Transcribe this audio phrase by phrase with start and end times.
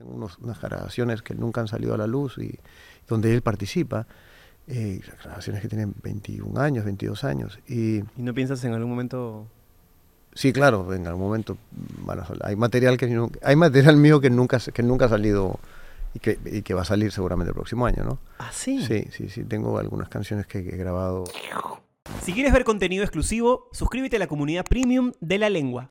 [0.00, 2.58] tengo unos- unas grabaciones que nunca han salido a la luz y
[3.06, 4.06] donde él participa.
[4.72, 7.58] eh, grabaciones que tienen 21 años, 22 años.
[7.66, 9.46] Y ¿Y no piensas en algún momento
[10.32, 11.58] sí, claro, en algún momento
[12.44, 15.58] hay material que hay material mío que nunca, que nunca ha salido
[16.14, 18.18] y que, y que va a salir seguramente el próximo año, ¿no?
[18.38, 18.80] ¿Ah, sí?
[18.84, 21.24] Sí, sí, sí, tengo algunas canciones que he grabado.
[22.22, 25.90] Si quieres ver contenido exclusivo, suscríbete a la comunidad premium de la lengua.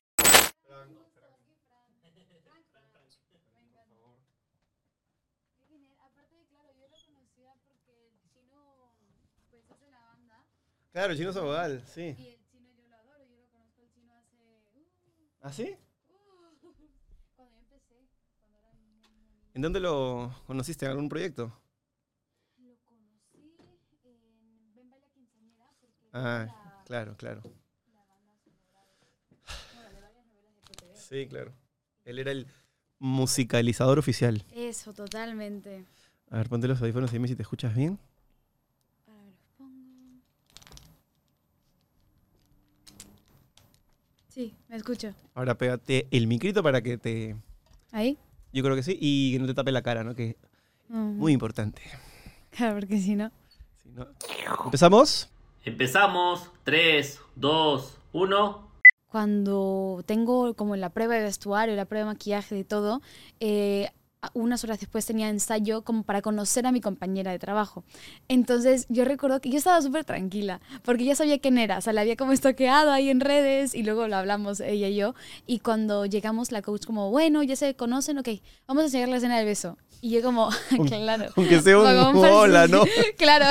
[10.99, 12.13] Claro, el chino Sabogal, sí.
[15.41, 15.73] ¿Ah, sí?
[19.53, 20.83] ¿En dónde lo conociste?
[20.83, 21.57] ¿En algún proyecto?
[26.11, 26.49] Ah,
[26.85, 27.43] claro, claro.
[30.95, 31.53] Sí, claro.
[32.03, 32.45] Él era el
[32.99, 34.43] musicalizador oficial.
[34.51, 35.85] Eso, totalmente.
[36.29, 37.97] A ver, ponte los audífonos y dime si te escuchas bien.
[39.07, 39.79] A ver, los pongo.
[44.39, 45.13] Sí, me escucho.
[45.35, 47.35] Ahora pégate el micrito para que te...
[47.91, 48.17] ¿Ahí?
[48.53, 48.97] Yo creo que sí.
[48.97, 50.15] Y que no te tape la cara, ¿no?
[50.15, 50.37] Que
[50.87, 51.81] Mm, muy importante.
[52.51, 53.31] Claro, porque si no.
[53.83, 54.07] Si no-
[54.63, 55.27] ¿Empezamos?
[55.65, 56.49] Empezamos.
[56.63, 58.67] 3, 2, 1.
[59.09, 63.01] Cuando tengo como la prueba de vestuario, la prueba de maquillaje, de todo,
[63.41, 63.89] eh,
[64.33, 67.83] unas horas después tenía ensayo como para conocer a mi compañera de trabajo.
[68.27, 71.93] Entonces yo recuerdo que yo estaba súper tranquila, porque ya sabía quién era, o sea,
[71.93, 75.15] la había como estoqueado ahí en redes y luego lo hablamos ella y yo.
[75.47, 78.29] Y cuando llegamos, la coach como, bueno, ya se conocen, ok,
[78.67, 79.77] vamos a enseñar la escena del beso.
[80.01, 80.49] Y yo como,
[80.87, 81.25] claro.
[81.35, 81.85] Aunque sea un
[82.17, 82.67] hola.
[82.67, 82.83] ¿no?
[83.17, 83.45] claro,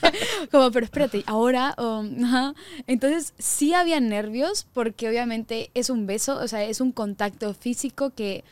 [0.50, 2.54] como, pero espérate, ahora, um, ajá.
[2.86, 8.10] entonces sí había nervios porque obviamente es un beso, o sea, es un contacto físico
[8.10, 8.44] que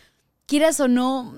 [0.46, 1.34] quieras o no,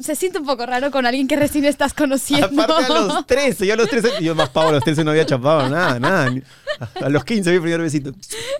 [0.00, 2.62] se siente un poco raro con alguien que recién estás conociendo.
[2.62, 5.10] Aparte a los 13, yo a los 13, yo más pavo a los 13 no
[5.10, 6.32] había chapado, nada, nada.
[6.80, 8.12] A a los 15 mi primer besito.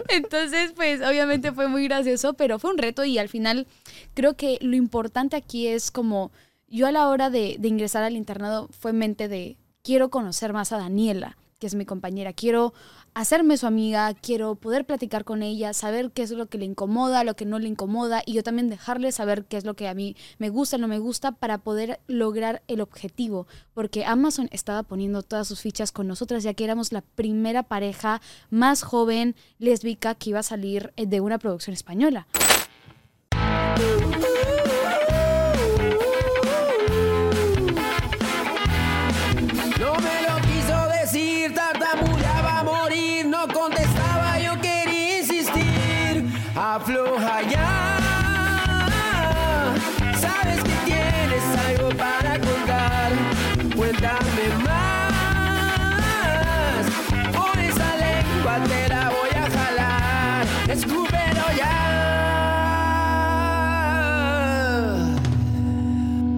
[0.08, 3.66] Entonces, pues obviamente fue muy gracioso, pero fue un reto y al final
[4.14, 6.32] creo que lo importante aquí es como
[6.68, 10.52] yo a la hora de, de ingresar al internado fue en mente de quiero conocer
[10.52, 12.72] más a Daniela, que es mi compañera, quiero
[13.14, 17.24] hacerme su amiga, quiero poder platicar con ella, saber qué es lo que le incomoda,
[17.24, 19.94] lo que no le incomoda y yo también dejarle saber qué es lo que a
[19.94, 25.22] mí me gusta, no me gusta para poder lograr el objetivo, porque Amazon estaba poniendo
[25.22, 28.20] todas sus fichas con nosotras ya que éramos la primera pareja
[28.50, 32.26] más joven lésbica que iba a salir eh, de una producción española.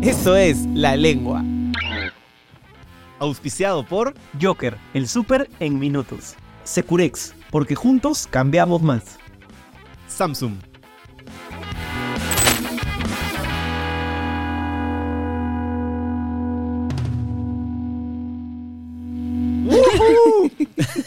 [0.02, 1.44] Eso es La Lengua.
[3.18, 6.36] Auspiciado por Joker, el súper en minutos.
[6.64, 9.18] Securex, porque juntos cambiamos más.
[10.08, 10.54] Samsung.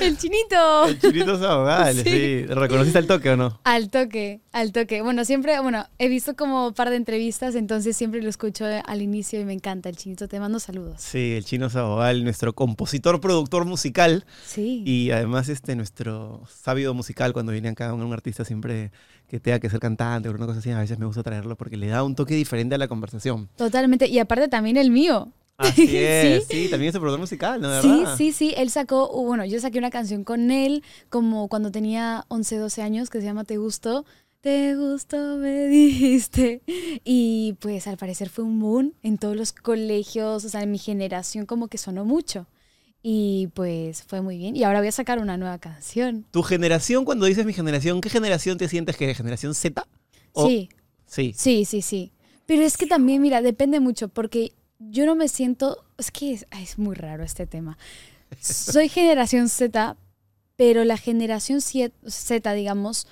[0.00, 0.86] El chinito.
[0.88, 2.02] El chilito Sabogal, sí.
[2.04, 2.46] Sí.
[2.46, 3.60] ¿Reconociste al toque o no?
[3.64, 5.02] Al toque, al toque.
[5.02, 9.02] Bueno, siempre, bueno, he visto como un par de entrevistas, entonces siempre lo escucho al
[9.02, 10.28] inicio y me encanta el chinito.
[10.28, 11.00] Te mando saludos.
[11.00, 14.82] Sí, el chino Sabogal, nuestro compositor, productor musical Sí.
[14.86, 18.90] y además este nuestro sabio musical cuando viene acá un, un artista siempre
[19.28, 21.76] que tenga que ser cantante o una cosa así, a veces me gusta traerlo porque
[21.76, 23.48] le da un toque diferente a la conversación.
[23.56, 24.06] Totalmente.
[24.08, 25.32] Y aparte también el mío.
[25.58, 25.96] Así Sí.
[25.96, 27.70] es, sí, también es el productor musical, ¿no?
[27.70, 28.16] ¿De Sí, verdad?
[28.16, 28.54] sí, sí.
[28.56, 33.10] Él sacó, bueno, yo saqué una canción con él como cuando tenía 11, 12 años
[33.10, 34.04] que se llama Te Gusto.
[34.42, 36.62] Te gusto, me dijiste.
[37.04, 40.78] Y pues al parecer fue un boom en todos los colegios, o sea, en mi
[40.78, 42.46] generación como que sonó mucho.
[43.02, 44.56] Y pues fue muy bien.
[44.56, 46.26] Y ahora voy a sacar una nueva canción.
[46.32, 49.16] Tu generación, cuando dices mi generación, ¿qué generación te sientes que eres?
[49.16, 49.86] ¿Generación Z?
[50.32, 50.68] O- Sí,
[51.06, 51.32] Sí.
[51.36, 52.12] sí, sí, sí.
[52.46, 56.78] Pero es que también, mira, depende mucho porque yo no me siento, es que es,
[56.78, 57.78] muy raro este tema.
[58.40, 59.96] Soy generación Z,
[60.56, 63.06] pero la generación Z, digamos,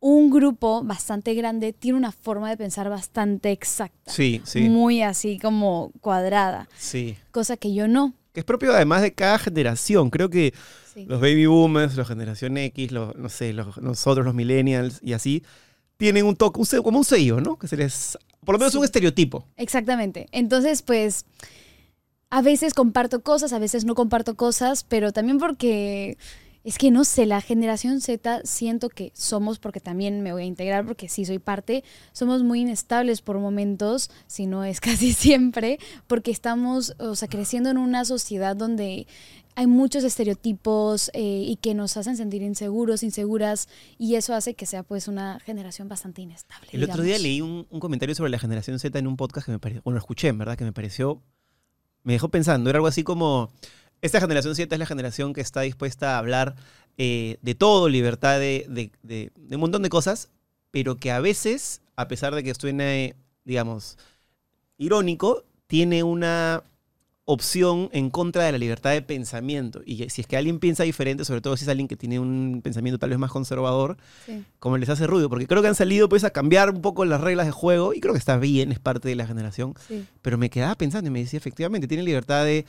[0.00, 4.10] un grupo bastante grande tiene una forma de pensar bastante exacta.
[4.10, 7.16] Sí, sí, Muy así como cuadrada, sí.
[7.32, 8.14] cosa que yo no.
[8.32, 10.08] Que es propio además de cada generación.
[10.10, 10.54] Creo que
[10.94, 11.04] Sí.
[11.06, 15.44] los baby boomers, la generación X, los, no sé, los- nosotros los millennials y así,
[16.00, 17.56] tienen un toque, un como un sello, ¿no?
[17.58, 18.18] Que se les...
[18.44, 18.78] por lo menos Sí.
[18.78, 19.44] un estereotipo.
[19.58, 20.26] Exactamente.
[20.32, 21.26] Entonces, pues,
[22.30, 26.16] a veces comparto cosas, a veces no comparto cosas, pero también porque
[26.62, 30.46] es que no sé, la generación Z siento que somos, porque también me voy a
[30.46, 35.78] integrar, porque sí soy parte, somos muy inestables por momentos, si no es casi siempre,
[36.06, 39.06] porque estamos, o sea, creciendo en una sociedad donde
[39.56, 43.68] hay muchos estereotipos eh, y que nos hacen sentir inseguros, inseguras,
[43.98, 46.68] y eso hace que sea pues una generación bastante inestable.
[46.72, 49.52] El otro día leí un, un comentario sobre la generación Z en un podcast que
[49.52, 51.20] me pareció, bueno, lo escuché, en verdad, que me pareció,
[52.02, 53.50] me dejó pensando, era algo así como,
[54.00, 56.54] esta generación Z es la generación que está dispuesta a hablar
[56.96, 60.30] eh, de todo, libertad de, de- de- de un montón de cosas,
[60.70, 63.14] pero que a veces, a pesar de que suene,
[63.44, 63.98] digamos,
[64.78, 66.62] irónico, tiene una
[67.32, 69.82] opción en contra de la libertad de pensamiento.
[69.84, 72.60] Y si es que alguien piensa diferente, sobre todo si es alguien que tiene un
[72.62, 73.96] pensamiento tal vez más conservador,
[74.26, 74.44] Sí.
[74.58, 77.20] como les hace ruido, porque creo que han salido pues a cambiar un poco las
[77.20, 80.04] reglas de juego y creo que está bien, es parte de la generación, Sí.
[80.22, 82.66] pero me quedaba pensando y me decía, efectivamente, tienen libertad de,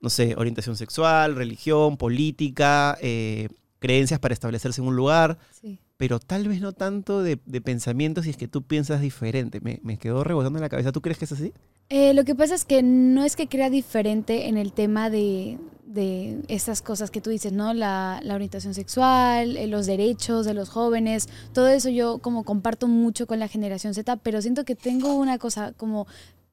[0.00, 5.78] no sé, orientación sexual, religión, política, eh, creencias para establecerse en un lugar, Sí.
[5.96, 9.60] pero tal vez no tanto de, de pensamientos si es que tú piensas diferente.
[9.60, 10.90] Me, me quedó rebotando en la cabeza.
[10.92, 11.52] ¿Tú crees que es así?
[11.94, 15.58] Eh, lo que pasa es que no es que crea diferente en el tema de,
[15.84, 17.74] de estas cosas que tú dices, ¿no?
[17.74, 22.88] La, la orientación sexual, eh, los derechos de los jóvenes, todo eso yo como comparto
[22.88, 26.06] mucho con la generación Z, pero siento que tengo una cosa como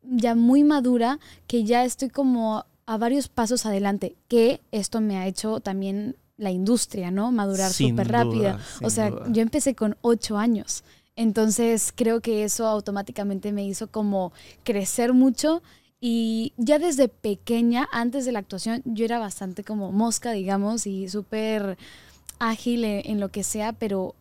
[0.03, 5.25] ya muy madura, que ya estoy como a varios pasos adelante, que esto me ha
[5.25, 7.31] hecho también la industria, ¿no?
[7.31, 8.59] Madurar súper rápida.
[8.81, 9.25] O sea, duda.
[9.29, 10.83] yo empecé con ocho años.
[11.23, 14.31] Entonces creo que eso automáticamente me hizo como
[14.63, 15.61] crecer mucho
[15.99, 21.09] y ya desde pequeña, antes de la actuación, yo era bastante como mosca, digamos, y
[21.09, 21.77] súper
[22.39, 24.15] ágil en, en lo que sea, pero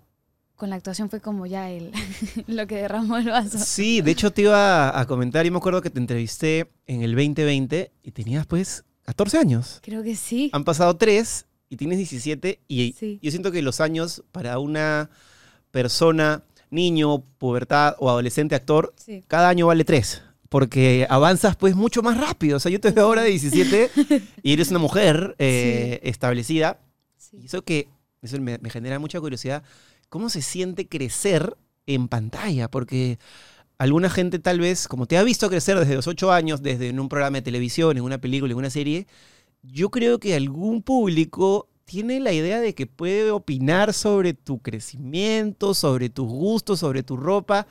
[0.57, 1.93] con la actuación fue como ya el,
[2.49, 3.59] lo que derramó el vaso.
[3.59, 7.13] Sí, de hecho te iba a comentar y me acuerdo que te entrevisté en el
[7.15, 9.79] 2020 y tenías pues 14 años.
[9.85, 10.51] Creo que sí.
[10.53, 13.21] Han pasado 3 y tienes 17 y Sí.
[13.23, 15.11] yo siento que los años para una
[15.71, 19.25] persona, niño, pubertad o adolescente actor, Sí.
[19.27, 20.23] cada año vale 3.
[20.49, 22.57] Porque avanzas pues mucho más rápido.
[22.57, 23.91] O sea, yo te veo ahora de 17
[24.43, 26.81] y eres una mujer eh, establecida.
[27.33, 27.89] Y eso que
[28.23, 29.63] eso me, me genera mucha curiosidad.
[30.09, 31.57] ¿Cómo se siente crecer
[31.87, 32.71] en pantalla?
[32.71, 33.19] Porque
[33.77, 36.99] alguna gente tal vez, como te ha visto crecer desde los 8 años, desde en
[36.99, 39.07] un programa de televisión, en una película, en una serie,
[39.63, 45.73] yo creo que algún público tiene la idea de que puede opinar sobre tu crecimiento,
[45.73, 47.67] sobre tus gustos, sobre tu ropa.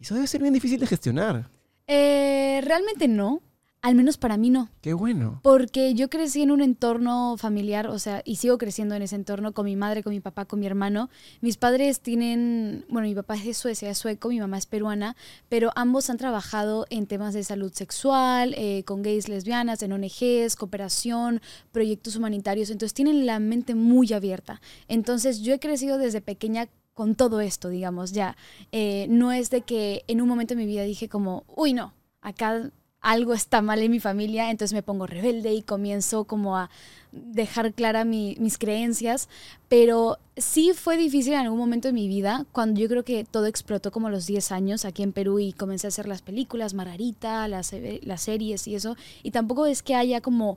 [0.00, 1.48] Eso debe ser bien difícil de gestionar.
[1.86, 3.40] Eh, realmente no,
[3.82, 4.68] al menos para mí no.
[4.80, 5.40] Qué bueno.
[5.42, 9.52] Porque yo crecí en un entorno familiar, o sea, y sigo creciendo en ese entorno
[9.52, 11.10] con mi madre, con mi papá, con mi hermano.
[11.40, 15.16] Mis padres tienen, bueno, mi papá es de Suecia, es sueco, mi mamá es peruana,
[15.48, 20.54] pero ambos han trabajado en temas de salud sexual, eh, con gays, lesbianas, en ONGs,
[20.54, 21.40] cooperación,
[21.72, 24.60] proyectos humanitarios, entonces tienen la mente muy abierta.
[24.86, 28.36] Entonces yo he crecido desde pequeña con todo esto, digamos, ya.
[28.70, 31.94] Eh, no es de que en un momento de mi vida dije como, uy, no,
[32.20, 32.70] acá
[33.02, 36.70] algo está mal en mi familia, entonces me pongo rebelde y comienzo como a
[37.10, 39.28] dejar clara mi- mis creencias,
[39.68, 43.46] pero sí fue difícil en algún momento de mi vida, cuando yo creo que todo
[43.46, 47.46] explotó como los 10 años aquí en Perú y comencé a hacer las películas, Margarita,
[47.48, 50.56] las, las series y eso, y tampoco es que haya como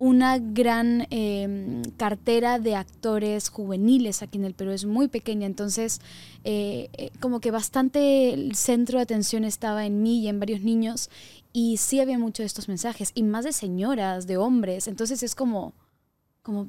[0.00, 6.00] una gran eh, cartera de actores juveniles aquí en el Perú, es muy pequeña, entonces
[6.44, 10.60] eh, eh, como que bastante el centro de atención estaba en mí y en varios
[10.60, 11.10] niños
[11.60, 15.34] y sí había muchos de estos mensajes y más de señoras, de hombres, entonces es
[15.34, 15.74] como,
[16.42, 16.68] como,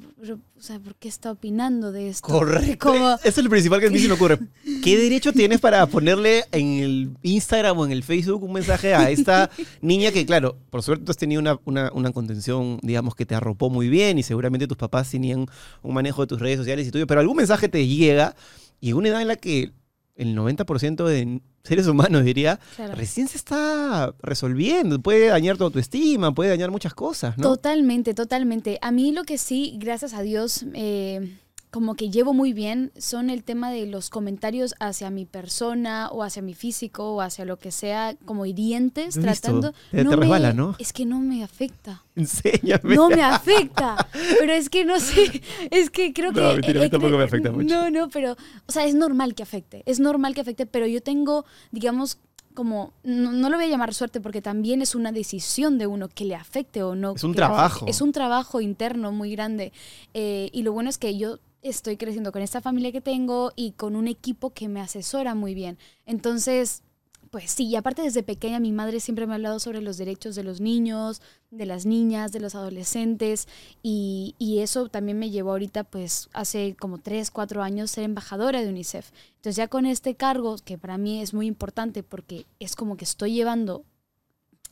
[0.58, 2.28] o sea, ¿por qué está opinando de esto?
[2.28, 2.88] Correcto.
[2.92, 4.40] Como- Eso es lo principal que a mí se me ocurre.
[4.84, 9.12] ¿Qué derecho tienes para ponerle en el Instagram o en el Facebook un mensaje a
[9.12, 13.28] esta niña que, claro, por suerte tú has tenido una, una, una contención, digamos, que
[13.28, 15.46] te arropó muy bien y seguramente tus papás tenían
[15.84, 18.36] un manejo de tus redes sociales y tuyo, pero algún mensaje te llega
[18.82, 19.72] y en una edad en la que
[20.20, 22.96] el 90% de seres humanos, diría, Claro.
[22.96, 25.00] recién se está resolviendo.
[25.00, 27.44] Puede dañar tu autoestima, puede dañar muchas cosas, ¿no?
[27.44, 28.78] Totalmente, totalmente.
[28.82, 31.38] A mí lo que sí, gracias a Dios, eh,
[31.72, 36.24] como que llevo muy bien son el tema de los comentarios hacia mi persona o
[36.24, 39.74] hacia mi físico o hacia lo que sea como hirientes, tratando...
[39.92, 40.76] Te- me- resbala, ¿no?
[40.80, 42.04] Es que no me afecta.
[42.16, 42.96] Enséñame.
[42.96, 44.08] No me afecta.
[44.40, 46.42] Pero es que no sé, es que creo que...
[46.42, 47.68] No, mentira, eh, tampoco me afecta mucho.
[47.74, 48.36] No, no, pero,
[48.68, 52.18] o sea, es normal que afecte, es normal que afecte, pero yo tengo, digamos,
[52.56, 56.10] como, no, no lo voy a llamar suerte porque también es una decisión de uno
[56.10, 57.14] que le afecte o no.
[57.16, 57.38] Es un afecte.
[57.46, 57.86] trabajo.
[57.88, 59.72] Es un trabajo interno muy grande.
[60.16, 63.72] Eh, y lo bueno es que yo estoy creciendo con esta familia que tengo y
[63.72, 65.78] con un equipo que me asesora muy bien.
[66.06, 66.84] Entonces,
[67.32, 70.36] pues sí, y aparte desde pequeña mi madre siempre me ha hablado sobre los derechos
[70.36, 73.48] de los niños, de las niñas, de los adolescentes,
[73.84, 78.62] y, y eso también me llevó ahorita, pues hace como tres, cuatro años, ser embajadora
[78.62, 79.12] de UNICEF.
[79.36, 83.06] Entonces ya con este cargo, que para mí es muy importante porque es como que
[83.06, 83.84] estoy llevando,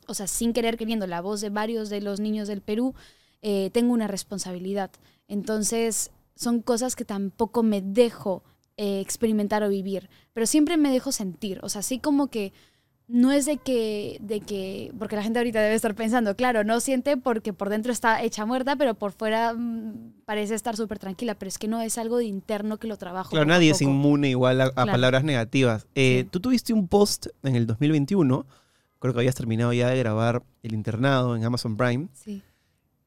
[0.08, 2.96] o sea, sin querer queriendo, la voz de varios de los niños del Perú,
[3.44, 4.90] eh, tengo una responsabilidad.
[5.28, 8.44] Entonces son cosas que tampoco me dejo
[8.78, 12.54] eh, experimentar o vivir, pero siempre me dejo sentir, o sea, así como que
[13.10, 16.82] no es de que, de que, porque la gente ahorita debe estar pensando, claro, no
[16.82, 21.34] siente porque por dentro está hecha muerta, pero por fuera mm, parece estar súper tranquila,
[21.36, 23.30] pero es que no es algo de interno que lo trabajo.
[23.30, 24.92] Claro, nadie es inmune igual a, a Claro.
[24.92, 25.88] palabras negativas.
[25.96, 26.30] Eh, Sí.
[26.32, 28.46] Tú tuviste un post en el 2021,
[29.00, 32.44] creo que habías terminado ya de grabar El Internado en Amazon Prime, Sí.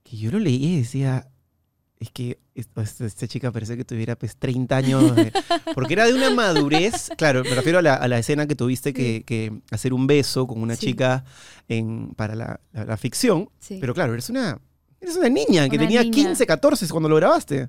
[0.03, 1.29] que yo lo leí y decía,
[2.01, 5.33] es que esta, chica parece que tuviera pues 30 años, de-
[5.75, 8.93] porque era de una madurez, claro, me refiero a la, a la escena que tuviste
[8.95, 10.87] que, que hacer un beso con una Sí.
[10.87, 11.25] chica
[11.69, 13.77] en, para la, la- la ficción, Sí.
[13.81, 14.59] pero claro, eres una,
[15.01, 16.13] eres una niña que Una tenía niña.
[16.29, 17.69] 15, 14 cuando lo grabaste.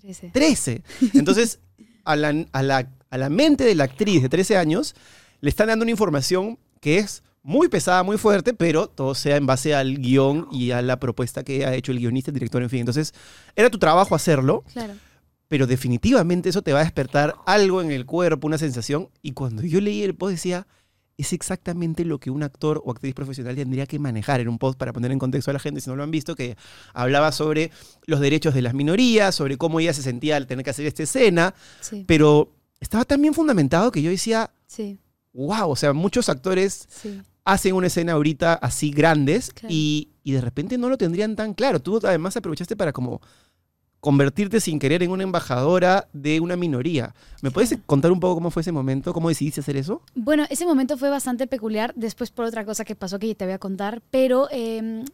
[0.00, 0.30] 13.
[0.32, 0.82] 13.
[1.14, 1.60] Entonces,
[2.04, 4.94] a la, a, la, a la mente de la actriz de 13 años
[5.40, 9.46] le están dando una información que es muy pesada, muy fuerte, pero todo sea en
[9.46, 12.68] base al guion y a la propuesta que ha hecho el guionista, el director, en
[12.68, 12.80] fin.
[12.80, 13.14] Entonces,
[13.56, 14.92] era tu trabajo hacerlo, Claro.
[15.48, 19.08] pero definitivamente eso te va a despertar algo en el cuerpo, una sensación.
[19.22, 20.66] Y cuando yo leí el post decía,
[21.16, 24.78] es exactamente lo que un actor o actriz profesional tendría que manejar en un post
[24.78, 26.54] para poner en contexto a la gente, si no lo han visto, que
[26.92, 27.70] hablaba sobre
[28.04, 31.02] los derechos de las minorías, sobre cómo ella se sentía al tener que hacer esta
[31.02, 32.04] escena, Sí.
[32.06, 34.98] pero estaba tan bien fundamentado que yo decía, Sí.
[35.32, 37.20] wow, o sea, muchos actores Sí.
[37.52, 39.68] Hacen una escena ahorita así grandes Claro.
[39.74, 41.80] y, y de repente no lo tendrían tan claro.
[41.80, 43.20] Tú además aprovechaste para como
[44.00, 47.14] convertirte sin querer en una embajadora de una minoría.
[47.42, 49.12] ¿Me puedes contar un poco cómo fue ese momento?
[49.12, 50.02] ¿Cómo decidiste hacer eso?
[50.14, 53.54] Bueno, ese momento fue bastante peculiar, después por otra cosa que pasó que te voy
[53.54, 55.04] a contar, pero em,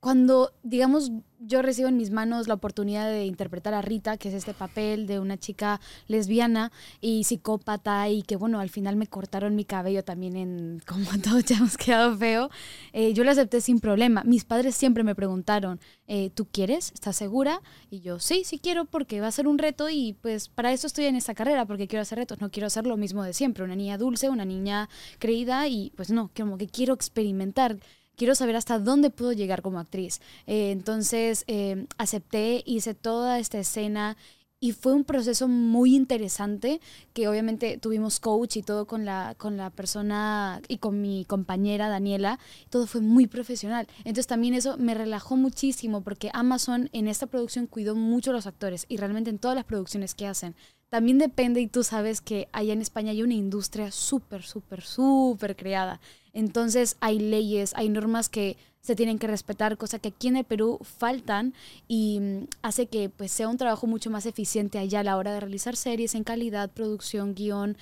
[0.00, 4.34] cuando, digamos, yo recibo en mis manos la oportunidad de interpretar a Rita, que es
[4.34, 9.54] este papel de una chica lesbiana y psicópata y que, bueno, al final me cortaron
[9.54, 12.50] mi cabello también en, como todos ya hemos quedado feo,
[12.92, 14.22] eh, yo lo acepté sin problema.
[14.24, 16.92] Mis padres siempre me preguntaron, eh, ¿tú quieres?
[16.92, 17.60] ¿Estás segura?
[17.90, 20.86] Y yo, sí, sí quiero porque va a ser un reto y pues para eso
[20.86, 23.64] estoy en esta carrera, porque quiero hacer retos, no quiero hacer lo mismo de siempre,
[23.64, 24.88] una niña dulce, una niña
[25.18, 27.78] creída y pues no, como que quiero experimentar.
[28.18, 30.20] Quiero saber hasta dónde puedo llegar como actriz.
[30.48, 34.16] Eh, entonces eh, acepté, hice toda esta escena
[34.58, 36.80] y fue un proceso muy interesante
[37.12, 41.88] que obviamente tuvimos coach y todo con la, con la persona y con mi compañera
[41.88, 42.40] Daniela.
[42.70, 43.86] Todo fue muy profesional.
[43.98, 48.48] Entonces también eso me relajó muchísimo porque Amazon en esta producción cuidó mucho a los
[48.48, 50.56] actores y realmente en todas las producciones que hacen.
[50.88, 55.54] También depende y tú sabes que allá en España hay una industria súper, súper, súper
[55.54, 56.00] creada.
[56.32, 60.44] Entonces hay leyes, hay normas que se tienen que respetar, cosa que aquí en el
[60.44, 61.52] Perú faltan
[61.88, 65.32] y mm, hace que pues, sea un trabajo mucho más eficiente allá a la hora
[65.32, 67.76] de realizar series en calidad, producción, guion,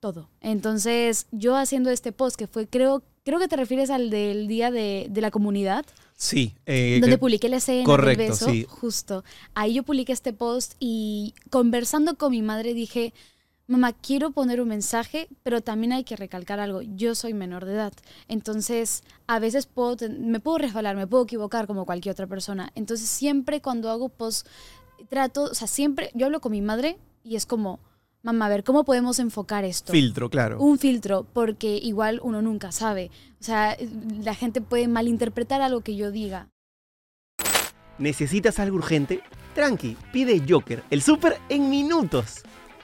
[0.00, 0.30] todo.
[0.40, 4.70] Entonces yo haciendo este post que fue, creo, creo que te refieres al del día
[4.70, 5.84] de, de la comunidad,
[6.16, 6.54] Sí.
[6.64, 8.64] eh, donde publiqué la escena correcto, del beso, sí.
[8.66, 9.22] justo.
[9.54, 13.12] Ahí yo publiqué este post y conversando con mi madre dije,
[13.66, 16.80] mamá, quiero poner un mensaje, pero también hay que recalcar algo.
[16.82, 17.92] Yo soy menor de edad,
[18.28, 22.70] entonces a veces puedo, me puedo resbalar, me puedo equivocar como cualquier otra persona.
[22.76, 24.46] Entonces siempre cuando hago post
[25.10, 27.80] trato, o sea, siempre yo hablo con mi madre y es como,
[28.26, 29.92] mamá, a ver, ¿cómo podemos enfocar esto?
[29.92, 30.58] filtro, claro.
[30.58, 33.10] un filtro, porque igual uno nunca sabe.
[33.40, 33.76] O sea,
[34.20, 36.48] la gente puede malinterpretar algo que yo diga.
[37.98, 39.22] ¿Necesitas algo urgente?
[39.54, 42.42] Tranqui, pide Joker, el súper en minutos.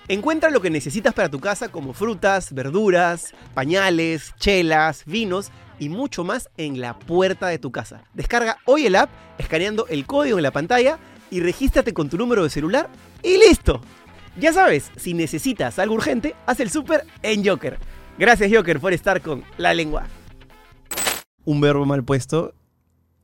[0.09, 6.23] Encuentra lo que necesitas para tu casa como frutas, verduras, pañales, chelas, vinos y mucho
[6.23, 8.05] más en la puerta de tu casa.
[8.15, 10.99] Descarga hoy el app escaneando el código en la pantalla
[11.31, 12.89] y regístrate con tu número de celular
[13.23, 13.81] y listo.
[14.39, 17.79] Ya sabes, si necesitas algo urgente, haz el súper en Joker.
[18.19, 20.07] Gracias Joker por estar con la lengua.
[21.45, 22.55] Un verbo mal puesto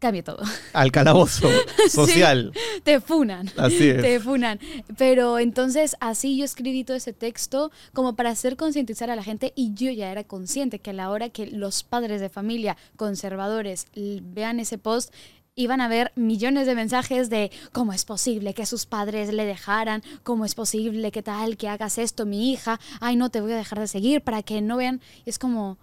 [0.01, 0.43] Cambia todo.
[0.75, 1.49] al calabozo
[1.91, 2.53] social.
[2.85, 3.51] Te funan.
[3.57, 4.01] Así es.
[4.01, 4.61] Te funan.
[4.97, 9.53] Pero entonces así yo escribí todo ese texto como para hacer concientizar a la gente
[9.57, 13.87] y yo ya era consciente que a la hora que los padres de familia conservadores
[13.95, 15.13] vean ese post
[15.59, 20.03] iban a ver millones de mensajes de cómo es posible que sus padres le dejaran,
[20.23, 23.57] cómo es posible que tal, que hagas esto, mi hija, ay no te voy a
[23.57, 25.01] dejar de seguir para que no vean.
[25.25, 25.79] Y es como,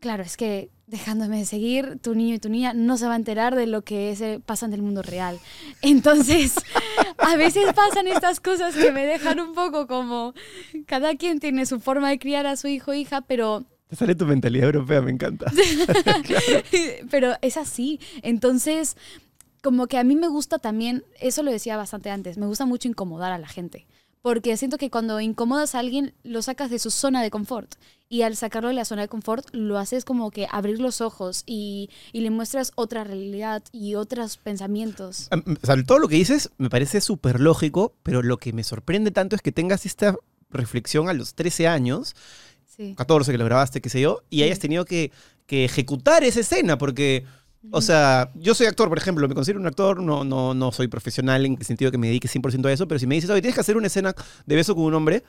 [0.00, 3.16] claro, es que dejándome de seguir, tu niño y tu niña no se va a
[3.16, 5.38] enterar de lo que es, eh, pasa en el mundo real.
[5.82, 6.54] Entonces,
[7.18, 10.32] a veces pasan estas cosas que me dejan un poco como,
[10.86, 14.14] cada quien tiene su forma de criar a su hijo o hija, pero Te sale
[14.14, 15.52] tu mentalidad europea, me encanta.
[17.10, 18.00] Pero es así.
[18.22, 18.96] Entonces,
[19.62, 22.88] como que a mí me gusta también, eso lo decía bastante antes, me gusta mucho
[22.88, 23.86] incomodar a la gente.
[24.22, 27.74] Porque siento que cuando incomodas a alguien, lo sacas de su zona de confort.
[28.10, 31.42] Y al sacarlo de la zona de confort, lo haces como que abrir los ojos
[31.46, 35.28] y, y le muestras otra realidad y otros pensamientos.
[35.30, 38.62] Am- O sea, todo lo que dices me parece súper lógico, pero lo que me
[38.62, 40.16] sorprende tanto es que tengas esta
[40.50, 42.14] reflexión a los 13 años,
[42.80, 42.94] Sí.
[42.94, 45.12] 14 que lo grabaste, qué sé yo, y hayas tenido que,
[45.44, 47.26] que ejecutar esa escena, porque,
[47.70, 50.88] o sea, yo soy actor, por ejemplo, me considero un actor, no, no, no soy
[50.88, 53.42] profesional en el sentido que me dedique 100% a eso, pero si me dices, oye,
[53.42, 54.14] tienes que hacer una escena
[54.46, 55.22] de beso con un hombre,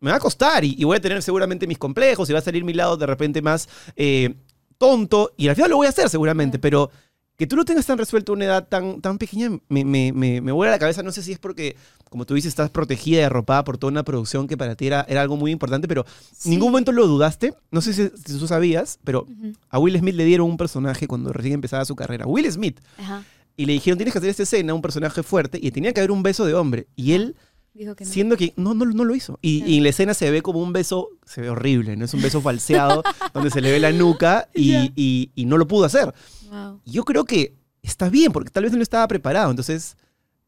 [0.00, 2.42] me va a costar y, y voy a tener seguramente mis complejos y va a
[2.42, 4.34] salir mi lado de repente más eh,
[4.76, 6.90] tonto, y al final lo voy a hacer seguramente, pero
[7.38, 10.40] que tú lo tengas tan resuelto a una edad tan, tan pequeña me, me, me,
[10.40, 11.02] me vuela la cabeza.
[11.04, 11.76] No sé si es porque,
[12.10, 15.06] como tú dices, estás protegida y arropada por toda una producción que para ti era,
[15.08, 16.04] era algo muy importante, pero
[16.36, 16.50] Sí.
[16.50, 17.54] ningún momento lo dudaste.
[17.70, 19.24] No sé si, si tú sabías, pero
[19.70, 22.26] a Will Smith le dieron un personaje cuando recién empezaba su carrera.
[22.26, 22.80] Will Smith.
[22.98, 23.22] Ajá.
[23.56, 26.10] Y le dijeron, tienes que hacer esta escena, un personaje fuerte, y tenía que haber
[26.12, 26.86] un beso de hombre.
[26.96, 27.34] Y él,
[27.74, 28.10] Dijo que no.
[28.10, 29.38] siendo que no, no, no lo hizo.
[29.42, 32.04] Y, y en la escena se ve como un beso, se ve horrible, ¿no?
[32.04, 33.02] Es un beso falseado,
[33.34, 36.12] donde se le ve la nuca y, y- y no lo pudo hacer.
[36.50, 36.80] Wow.
[36.84, 39.50] Yo creo que está bien, porque tal vez no estaba preparado.
[39.50, 39.96] Entonces,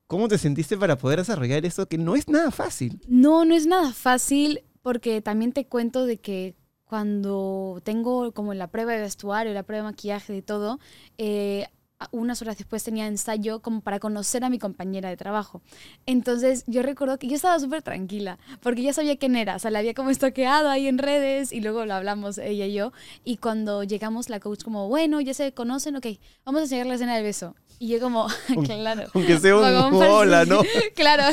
[0.08, 3.00] ¿cómo te sentiste para poder desarrollar eso que no es nada fácil?
[3.06, 6.56] No, no es nada fácil porque también te cuento de que
[7.04, 10.80] cuando tengo como la prueba de vestuario, la prueba de maquillaje y todo,
[11.18, 11.66] eh,
[12.10, 15.62] unas horas después tenía ensayo como para conocer a mi compañera de trabajo.
[16.06, 19.70] Entonces yo recuerdo que yo estaba súper tranquila porque ya sabía quién era, o sea,
[19.70, 22.92] la había como estoqueado ahí en redes y luego lo hablamos ella y yo.
[23.24, 26.06] Y cuando llegamos la coach como, bueno, ya se conocen, ok,
[26.44, 27.54] vamos a enseñar la escena del beso.
[27.78, 28.26] Y yo como,
[28.64, 29.08] claro.
[29.14, 30.60] Aunque sea un hola, ¿no?
[30.94, 31.24] claro,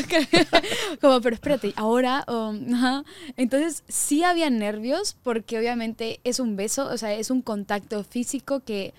[1.01, 3.03] como, pero espérate, ahora, um,
[3.35, 8.61] entonces sí había nervios porque obviamente es un beso, o sea, es un contacto físico
[8.61, 8.93] que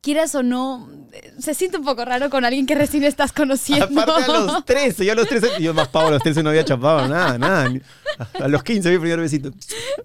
[0.00, 3.84] quieras o no, eh, se siente un poco raro con alguien que recién estás conociendo.
[4.00, 6.50] Aparte a los 13, yo a los 13, yo más pavo a los 13 no
[6.50, 7.70] había chapado nada, nada.
[8.40, 9.50] A los 15 vi el primer besito.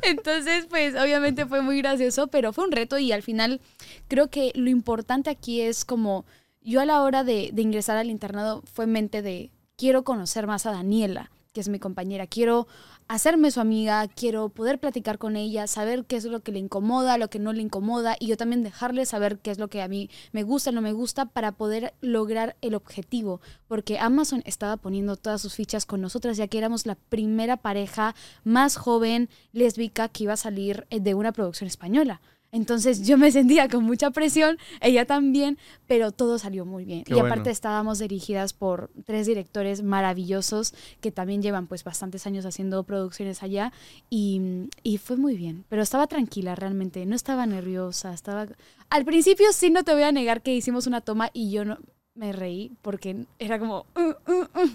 [0.02, 3.62] Entonces, pues obviamente fue muy gracioso, pero fue un reto y al final
[4.08, 6.26] creo que lo importante aquí es como
[6.62, 10.48] yo a la hora de, de ingresar al internado fue en mente de quiero conocer
[10.48, 12.68] más a Daniela, que es mi compañera, quiero
[13.08, 17.18] hacerme su amiga, quiero poder platicar con ella, saber qué es lo que le incomoda,
[17.18, 19.88] lo que no le incomoda y yo también dejarle saber qué es lo que a
[19.88, 23.39] mí me gusta, no me gusta para poder lograr el objetivo,
[23.70, 28.15] porque Amazon estaba poniendo todas sus fichas con nosotras ya que éramos la primera pareja
[28.44, 32.20] más joven lésbica que iba a salir eh, de una producción española.
[32.56, 37.04] Entonces yo me sentía con mucha presión, ella también, pero todo salió muy bien.
[37.04, 37.28] Qué y bueno.
[37.28, 43.44] aparte estábamos dirigidas por tres directores maravillosos que también llevan pues bastantes años haciendo producciones
[43.44, 43.74] allá
[44.10, 45.65] y, y fue muy bien.
[45.68, 48.48] Pero estaba tranquila realmente, no estaba nerviosa, estaba...
[48.89, 51.78] Al principio sí no te voy a negar que hicimos una toma y yo no
[52.13, 53.86] me reí porque era como...
[53.98, 54.70] "Uh, uh, uh".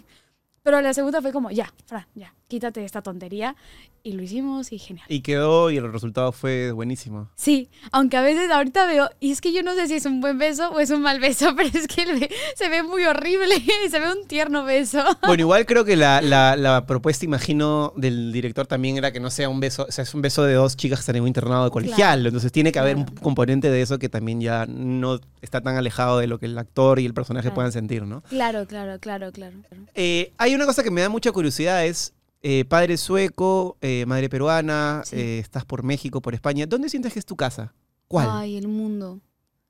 [0.62, 3.56] Pero la segunda fue como, ya, Fran, ya, quítate esta tontería.
[4.02, 5.04] Y lo hicimos y genial.
[5.08, 7.28] Y quedó y el resultado fue buenísimo.
[7.36, 10.20] Sí, aunque a veces ahorita veo, y es que yo no sé si es un
[10.22, 13.56] buen beso o es un mal beso, pero es que se ve muy horrible,
[13.90, 15.04] se ve un tierno beso.
[15.26, 19.30] Bueno, igual creo que la, la- la propuesta, imagino, del director también era que no
[19.30, 21.28] sea un beso, o sea, es un beso de dos chicas que están en un
[21.28, 22.24] internado de colegial.
[22.26, 26.18] Entonces tiene que haber un componente de eso que también ya no está tan alejado
[26.18, 27.54] de lo que el actor y el personaje Claro.
[27.54, 28.22] puedan sentir, ¿no?
[28.30, 29.56] Claro, claro, claro, claro.
[29.94, 34.28] Eh, hay una cosa que me da mucha curiosidad, es eh, padre sueco, eh, madre
[34.28, 35.16] peruana, Sí.
[35.16, 36.66] eh, estás por México, por España.
[36.66, 37.74] ¿Dónde sientes que es tu casa?
[38.08, 38.28] ¿Cuál?
[38.30, 39.20] Ay, el mundo.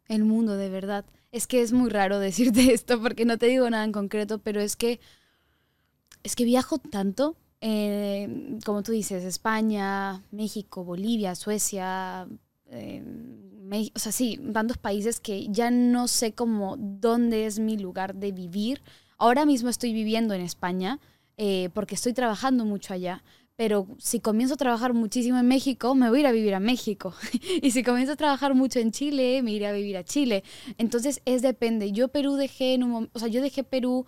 [0.07, 1.05] El mundo, de verdad.
[1.33, 4.61] Es que es muy raro decirte esto porque no te digo nada en concreto, pero
[4.61, 5.01] es que.
[6.23, 7.37] Es que viajo tanto.
[8.65, 12.27] como tú dices, España, México, Bolivia, Suecia.
[13.95, 18.33] o sea, sí, tantos países que ya no sé cómo dónde es mi lugar de
[18.33, 18.81] vivir.
[19.19, 20.99] Ahora mismo estoy viviendo en España
[21.43, 23.25] eh, porque estoy trabajando mucho allá.
[23.57, 26.61] Pero si comienzo a trabajar muchísimo en México, me voy a ir a vivir a
[26.61, 27.15] México.
[27.63, 30.45] Y si comienzo a trabajar mucho en Chile, me iré a vivir a Chile.
[30.77, 31.93] Entonces, es depende.
[31.93, 34.05] Yo Perú dejé en un o sea, yo dejé Perú,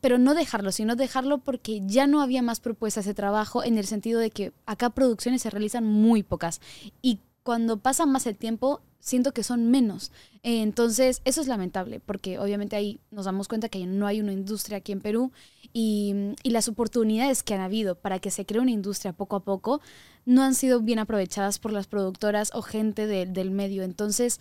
[0.00, 3.86] pero no dejarlo, sino dejarlo porque ya no había más propuestas de trabajo en el
[3.86, 6.60] sentido de que acá producciones se realizan muy pocas.
[7.00, 10.10] Y cuando pasa más el tiempo, siento que son menos.
[10.42, 14.32] Eh, Entonces, eso es lamentable, porque obviamente ahí nos damos cuenta que no hay una
[14.32, 15.30] industria aquí en Perú
[15.72, 19.44] y, y las oportunidades que han habido para que se cree una industria poco a
[19.44, 19.80] poco
[20.24, 23.84] no han sido bien aprovechadas por las productoras o gente de- del medio.
[23.84, 24.40] Entonces,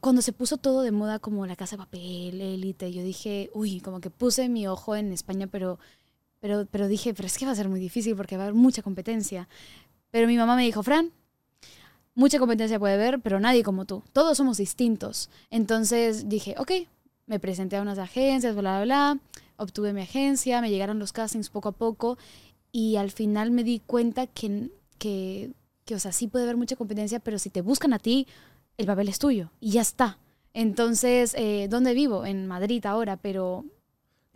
[0.00, 3.80] cuando se puso todo de moda como la casa de papel, élite, yo dije, uy,
[3.80, 5.80] como que puse mi ojo en España, pero,
[6.38, 8.54] pero, pero dije, pero es que va a ser muy difícil porque va a haber
[8.54, 9.48] mucha competencia.
[10.12, 11.10] Pero mi mamá me dijo, Fran,
[12.16, 14.02] mucha competencia puede haber, pero nadie como tú.
[14.12, 15.30] Todos somos distintos.
[15.50, 16.72] Entonces dije, ok,
[17.26, 19.18] me presenté a unas agencias, bla, bla, bla,
[19.56, 22.18] obtuve mi agencia, me llegaron los castings poco a poco
[22.72, 25.52] y al final me di cuenta que, que,
[25.84, 28.26] que, o sea, sí puede haber mucha competencia, pero si te buscan a ti,
[28.78, 30.18] el papel es tuyo y ya está.
[30.54, 32.24] Entonces, eh, ¿dónde vivo?
[32.24, 33.66] En Madrid ahora, pero...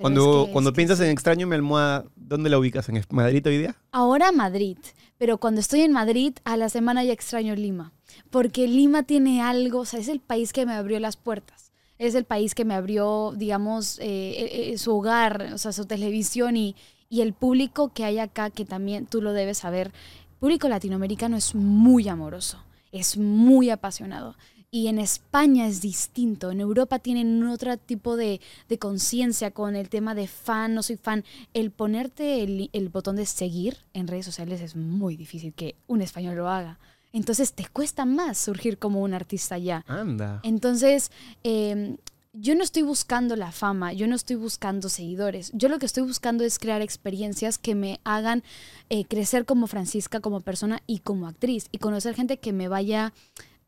[0.00, 1.04] Cuando, es que- cuando es que piensas sí.
[1.04, 2.88] en extraño mi almohada, ¿dónde la ubicas?
[2.88, 3.76] ¿En Madrid hoy día?
[3.92, 4.78] Ahora Madrid,
[5.18, 7.92] pero cuando estoy en Madrid, a la semana ya extraño Lima,
[8.30, 12.14] porque Lima tiene algo, o sea, es el país que me abrió las puertas, es
[12.14, 16.56] el país que me abrió, digamos, eh, eh, eh, su hogar, o sea, su televisión
[16.56, 16.74] y,
[17.08, 21.36] y el público que hay acá, que también tú lo debes saber, el público latinoamericano
[21.36, 22.58] es muy amoroso,
[22.92, 24.36] es muy apasionado.
[24.72, 26.50] Y en España es distinto.
[26.50, 30.96] En Europa tienen otro tipo de, de conciencia con el tema de fan, no soy
[30.96, 31.24] fan.
[31.54, 36.02] El ponerte el, el botón de seguir en redes sociales es muy difícil que un
[36.02, 36.78] español lo haga.
[37.12, 39.84] Entonces te cuesta más surgir como un artista ya.
[39.88, 40.40] Anda.
[40.44, 41.10] Entonces,
[41.42, 41.96] eh,
[42.32, 45.50] yo no estoy buscando la fama, yo no estoy buscando seguidores.
[45.52, 48.44] Yo lo que estoy buscando es crear experiencias que me hagan
[48.88, 51.66] eh, crecer como Francisca, como persona y como actriz.
[51.72, 53.12] Y conocer gente que me vaya,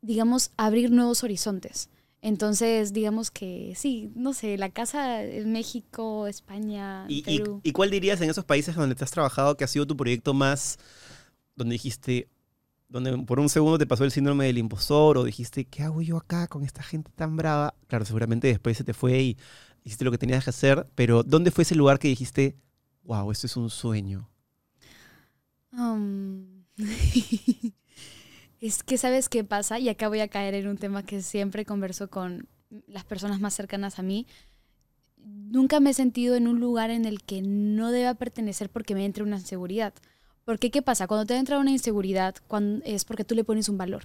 [0.02, 1.88] digamos, abrir nuevos horizontes.
[2.20, 7.60] Entonces, digamos que sí, no sé, la casa en México, España, ¿Y, y, Perú.
[7.64, 10.32] y cuál dirías en esos países donde te has trabajado que ha sido tu proyecto
[10.32, 10.78] más,
[11.56, 12.28] donde dijiste,
[12.88, 16.16] donde por un segundo te pasó el síndrome del impostor o dijiste, ¿qué hago yo
[16.16, 17.74] acá con esta gente tan brava?
[17.88, 19.36] Claro, seguramente después se te fue y
[19.82, 22.54] hiciste lo que tenías que hacer, pero ¿dónde fue ese lugar que dijiste,
[23.02, 24.30] wow, esto es un sueño?
[25.72, 26.64] Um,
[28.62, 31.64] es que sabes qué pasa, y acá voy a caer en un tema que siempre
[31.64, 32.46] converso con
[32.86, 34.24] las personas más cercanas a mí.
[35.16, 39.04] Nunca me he sentido en un lugar en el que no deba pertenecer porque me
[39.04, 39.92] entre una inseguridad.
[40.44, 41.08] Porque ¿qué pasa?
[41.08, 44.02] Cuando te entra una inseguridad cuando, es porque tú le pones un valor.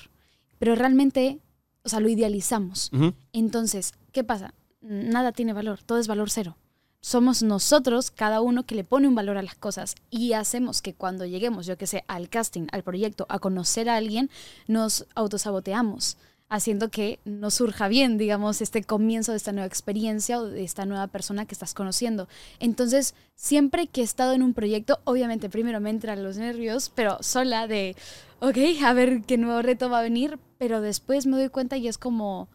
[0.58, 1.40] Pero realmente,
[1.84, 2.90] o sea, lo idealizamos.
[2.94, 3.14] Ujú.
[3.34, 4.56] Entonces, ¿qué pasa?
[4.82, 6.58] Nada tiene valor, todo es valor cero.
[7.02, 10.94] Somos nosotros, cada uno, que le pone un valor a las cosas y hacemos que
[10.94, 14.30] cuando lleguemos, yo que sé, al casting, al proyecto, a conocer a alguien,
[14.68, 16.18] nos autosaboteamos,
[16.50, 20.86] haciendo que no surja bien, digamos, este comienzo de esta nueva experiencia o de esta
[20.86, 22.28] nueva persona que estás conociendo.
[22.60, 27.18] Entonces, siempre que he estado en un proyecto, obviamente primero me entran los nervios, pero
[27.22, 27.96] sola de,
[28.40, 31.88] ok, a ver qué nuevo reto va a venir, pero después me doy cuenta y
[31.88, 32.48] es como,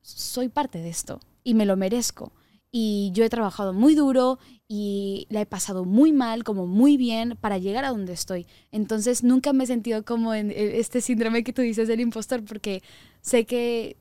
[0.00, 2.32] soy parte de esto y me lo merezco.
[2.70, 7.36] Y yo he trabajado muy duro y la he pasado muy mal, como muy bien,
[7.40, 8.46] para llegar a donde estoy.
[8.72, 12.82] Entonces nunca me he sentido como en este síndrome que tú dices del impostor, porque
[13.22, 13.96] sé que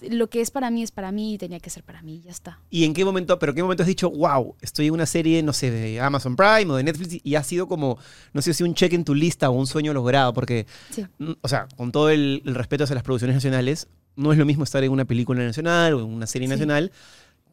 [0.00, 2.20] lo que es para mí es para mí y tenía que ser para mí, y
[2.24, 2.60] ya está.
[2.68, 5.54] ¿Y en qué momento, pero qué momento has dicho, wow, estoy en una serie, no
[5.54, 7.96] sé, de Amazon Prime o de Netflix y ha sido como,
[8.34, 10.34] no sé si un check en tu lista o un sueño logrado?
[10.34, 11.06] Porque, Sí.
[11.18, 14.44] mm, o sea, con todo el, el respeto hacia las producciones nacionales, no es lo
[14.44, 16.50] mismo estar en una película nacional o en una serie Sí.
[16.52, 16.92] nacional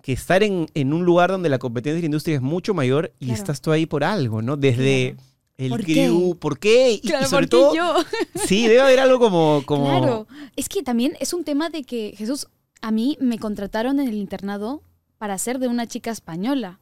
[0.03, 3.13] que estar en, en un lugar donde la competencia de la industria es mucho mayor
[3.19, 3.39] y Claro.
[3.39, 4.57] estás tú ahí por algo, ¿no?
[4.57, 5.27] Desde Claro.
[5.57, 6.91] el ¿Por crew, ¿por qué?
[6.91, 7.95] Y, y Claro, sobre porque todo, yo.
[8.45, 9.63] sí, debe haber algo como...
[9.65, 12.47] como Claro, es que también es un tema de que Jesús,
[12.81, 14.83] a mí me contrataron en el internado
[15.17, 16.81] para ser de una chica española.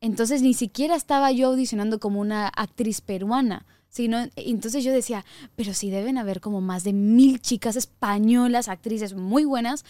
[0.00, 5.24] Entonces ni siquiera estaba yo audicionando como una actriz peruana, sino entonces yo decía,
[5.54, 9.84] pero si deben haber como más de mil chicas españolas, actrices muy buenas,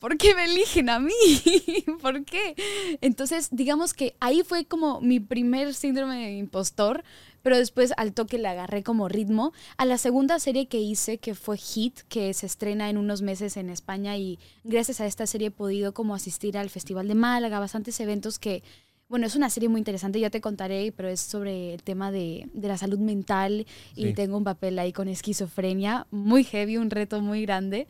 [0.00, 1.12] ¿por qué me eligen a mí?
[2.02, 2.54] ¿Por qué?
[3.00, 7.04] Entonces, digamos que ahí fue como mi primer síndrome de impostor,
[7.42, 9.52] pero después al toque le agarré como ritmo.
[9.76, 13.56] A la segunda serie que hice, que fue Hit, que se estrena en unos meses
[13.56, 17.60] en España y gracias a esta serie he podido como asistir al Festival de Málaga,
[17.60, 18.62] bastantes eventos que,
[19.08, 22.48] bueno, es una serie muy interesante, ya te contaré, pero es sobre el tema de,
[22.52, 24.12] de la salud mental y Sí.
[24.14, 27.86] tengo un papel ahí con esquizofrenia, muy heavy, un reto muy grande.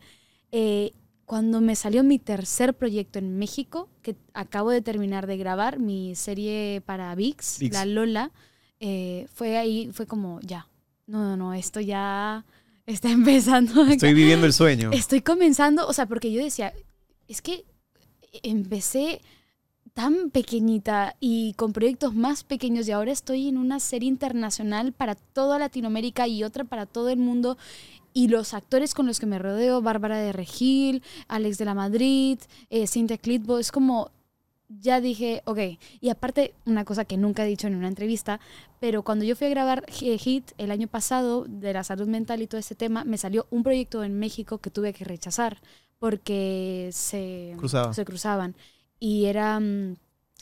[0.53, 0.91] Eh,
[1.31, 6.13] cuando me salió mi tercer proyecto en México, que acabo de terminar de grabar, mi
[6.13, 7.73] serie para VIX, ViX.
[7.73, 8.31] La Lola,
[8.81, 10.67] eh, fue ahí, fue como, ya,
[11.07, 12.43] no, no, no, esto ya
[12.85, 13.81] está empezando.
[13.81, 13.93] acá.
[13.93, 14.91] Estoy viviendo el sueño.
[14.91, 16.73] Estoy comenzando, o sea, porque yo decía,
[17.29, 17.63] es que
[18.43, 19.21] empecé
[19.93, 25.15] tan pequeñita y con proyectos más pequeños y ahora estoy en una serie internacional para
[25.15, 27.57] toda Latinoamérica y otra para todo el mundo
[28.13, 32.39] y los actores con los que me rodeo, Bárbara de Regil, Alex de la Madrid,
[32.69, 34.11] eh, Cintia Clitbo, es como,
[34.67, 35.59] ya dije, ok,
[35.99, 38.39] y aparte una cosa que nunca he dicho en una entrevista,
[38.79, 42.41] pero cuando yo fui a grabar eh, Hit el año pasado de la salud mental
[42.41, 45.61] y todo ese tema, me salió un proyecto en México que tuve que rechazar
[45.99, 47.93] porque se, Cruzaba.
[47.93, 48.55] se cruzaban.
[48.99, 49.97] Y era mm,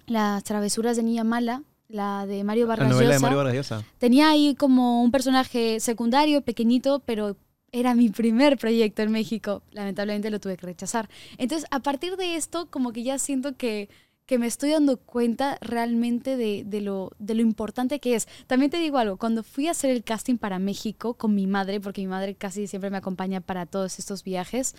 [0.07, 3.21] Las travesuras de Niña Mala, la de Mario La Vargas novela de Llosa.
[3.21, 3.83] Mario Vargas Llosa.
[3.97, 7.35] Tenía ahí como un personaje secundario, pequeñito, pero
[7.71, 9.63] era mi primer proyecto en México.
[9.71, 11.09] Lamentablemente lo tuve que rechazar.
[11.37, 13.89] Entonces, a partir de esto, como que ya siento que,
[14.25, 18.27] que me estoy dando cuenta realmente de, de lo, de lo importante que es.
[18.47, 21.81] También te digo algo, cuando fui a hacer el casting para México con mi madre,
[21.81, 24.75] porque mi madre casi siempre me acompaña para todos estos viajes,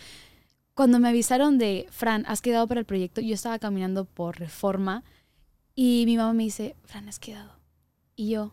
[0.74, 5.04] cuando me avisaron de, Fran, has quedado para el proyecto, yo estaba caminando por reforma
[5.74, 7.52] y mi mamá me dice, Fran, has quedado.
[8.16, 8.52] Y yo,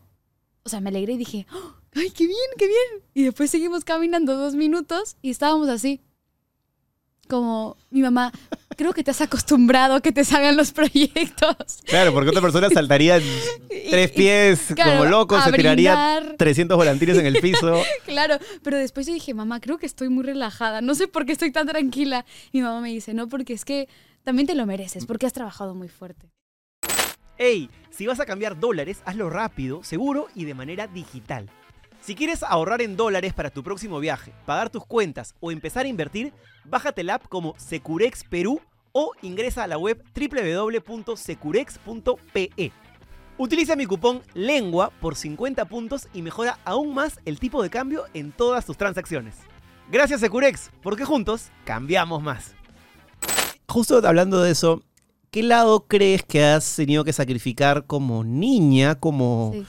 [0.62, 3.02] o sea, me alegré y dije, "Oh, ¡ay, qué bien, qué bien!
[3.14, 6.00] Y después seguimos caminando dos minutos y estábamos así.
[7.28, 8.32] Como mi mamá,
[8.74, 11.56] creo que te has acostumbrado a que te salgan los proyectos.
[11.84, 13.18] Claro, porque otra persona saltaría
[13.68, 16.36] tres Y- pies claro, como loco, se tiraría brindar.
[16.38, 17.82] 300 volantines en el piso.
[18.06, 20.80] Claro, pero después yo dije, mamá, creo que estoy muy relajada.
[20.80, 22.24] No sé por qué estoy tan tranquila.
[22.54, 23.88] Mi mamá me dice, no, porque es que
[24.24, 26.30] también te lo mereces, porque has trabajado muy fuerte.
[27.36, 27.68] ¡Ey!
[27.90, 31.50] Si vas a cambiar dólares, hazlo rápido, seguro y de manera digital.
[32.00, 35.88] Si quieres ahorrar en dólares para tu próximo viaje, pagar tus cuentas o empezar a
[35.88, 36.32] invertir,
[36.64, 42.72] bájate la app como Securex Perú o ingresa a la web www.securex.pe.
[43.36, 48.04] Utiliza mi cupón LENGUA por 50 puntos y mejora aún más el tipo de cambio
[48.14, 49.36] en todas tus transacciones.
[49.90, 52.54] Gracias Securex, porque juntos cambiamos más.
[53.68, 54.82] Justo hablando de eso,
[55.30, 59.52] ¿qué lado crees que has tenido que sacrificar como niña, como...
[59.54, 59.66] Sí.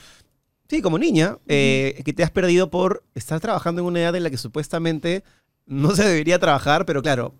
[0.69, 4.23] Sí, como niña, eh, que te has perdido por estar trabajando en una edad en
[4.23, 5.23] la que supuestamente
[5.65, 7.33] no se debería trabajar, pero claro,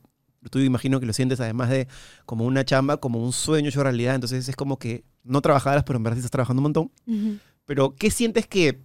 [0.49, 1.87] tú imagino que lo sientes además de
[2.25, 5.97] como una chamba, como un sueño hecho realidad, entonces es como que no trabajaras, pero
[5.97, 6.91] en verdad estás trabajando un montón.
[7.65, 8.81] Pero, ¿qué sientes que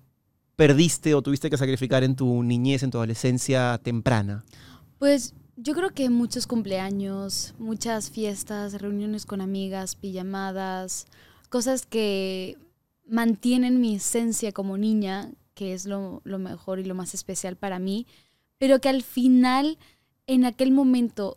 [0.57, 4.45] perdiste o tuviste que sacrificar en tu niñez, en tu adolescencia temprana?
[4.99, 11.07] Pues yo creo que muchos cumpleaños, muchas fiestas, reuniones con amigas, pijamadas,
[11.49, 12.59] cosas que
[13.07, 17.79] mantienen mi esencia como niña, que es lo, lo mejor y lo más especial para
[17.79, 18.07] mí,
[18.59, 19.79] pero que al final,
[20.27, 21.37] en aquel momento,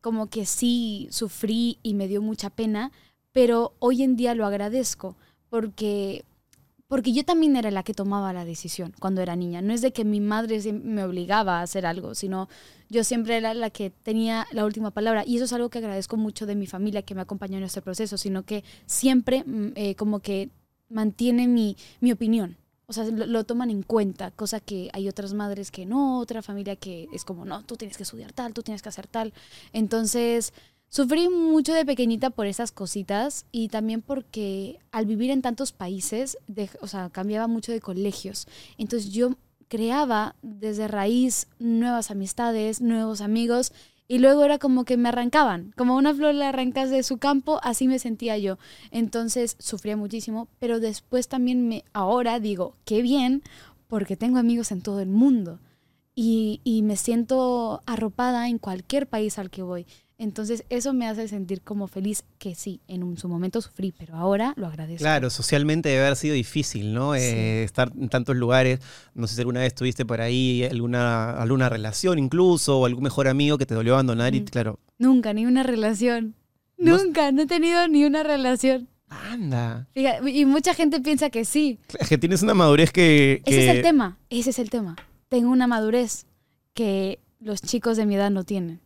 [0.00, 2.92] como que sí sufrí y me dio mucha pena,
[3.32, 5.16] pero hoy en día lo agradezco
[5.50, 6.24] porque
[6.88, 9.60] porque yo también era la que tomaba la decisión cuando era niña.
[9.60, 12.48] No es de que mi madre me obligaba a hacer algo, sino
[12.88, 15.22] yo siempre era la que tenía la última palabra.
[15.26, 17.82] Y eso es algo que agradezco mucho de mi familia que me acompañó en este
[17.82, 20.48] proceso, sino que siempre mm, eh, como que
[20.88, 22.56] mantiene mi, mi opinión.
[22.86, 26.74] O sea, lo, toman en cuenta, cosa que hay otras madres que no, otra familia
[26.76, 29.34] que es como, no, tú tienes que estudiar tal, tú tienes que hacer tal.
[29.72, 30.54] Entonces,
[30.90, 36.38] Sufrí mucho de pequeñita por esas cositas y también porque al vivir en tantos países,
[36.80, 38.48] o sea, cambiaba mucho de colegios.
[38.78, 39.34] Entonces yo
[39.68, 43.72] creaba desde raíz nuevas amistades, nuevos amigos
[44.08, 47.60] y luego era como que me arrancaban, como una flor le arrancas de su campo,
[47.62, 48.58] así me sentía yo.
[48.90, 53.42] Entonces sufría muchísimo, pero después también me, ahora digo, qué bien,
[53.86, 55.60] porque tengo amigos en todo el mundo
[56.14, 59.86] y, y me siento arropada en cualquier país al que voy.
[60.20, 64.16] Entonces eso me hace sentir como feliz que sí, en un- su momento sufrí, pero
[64.16, 64.98] ahora lo agradezco.
[65.02, 67.14] Claro, socialmente debe haber sido difícil, ¿no?
[67.14, 67.20] Sí.
[67.22, 68.80] Eh, estar en tantos lugares.
[69.14, 73.28] No sé si alguna vez tuviste por ahí alguna, alguna relación incluso, o algún mejor
[73.28, 74.44] amigo que te dolió abandonar y Mm.
[74.46, 76.34] claro, Nunca, ni una relación.
[76.76, 78.88] No- Nunca, no he tenido ni una relación.
[79.10, 79.86] anda.
[79.94, 81.78] Fíjate, y mucha gente piensa que sí.
[82.08, 83.40] Que tienes una madurez que...
[83.46, 84.96] Ese es el tema, ese es el tema.
[85.28, 86.26] Tengo una madurez
[86.74, 88.80] que los chicos de mi edad no tienen.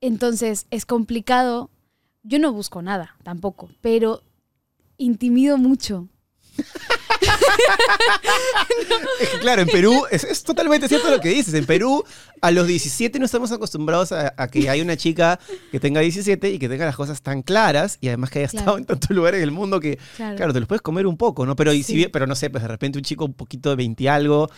[0.00, 1.70] Entonces es complicado.
[2.22, 4.22] Yo no busco nada tampoco, pero
[4.98, 6.08] intimido mucho.
[9.20, 11.54] Es que, claro, en Perú, es, es totalmente cierto lo que dices.
[11.54, 12.04] En Perú,
[12.40, 15.38] a los 17 no estamos acostumbrados a, a que haya una chica
[15.70, 18.62] que tenga 17 y que tenga las cosas tan claras y además que haya Claro.
[18.62, 20.36] estado en tantos lugares del mundo que, Claro.
[20.36, 21.56] claro, te los puedes comer un poco, ¿no?
[21.56, 22.08] Pero, y Sí.
[22.12, 24.50] pero no sé, pues de repente un chico un poquito de 20 y algo.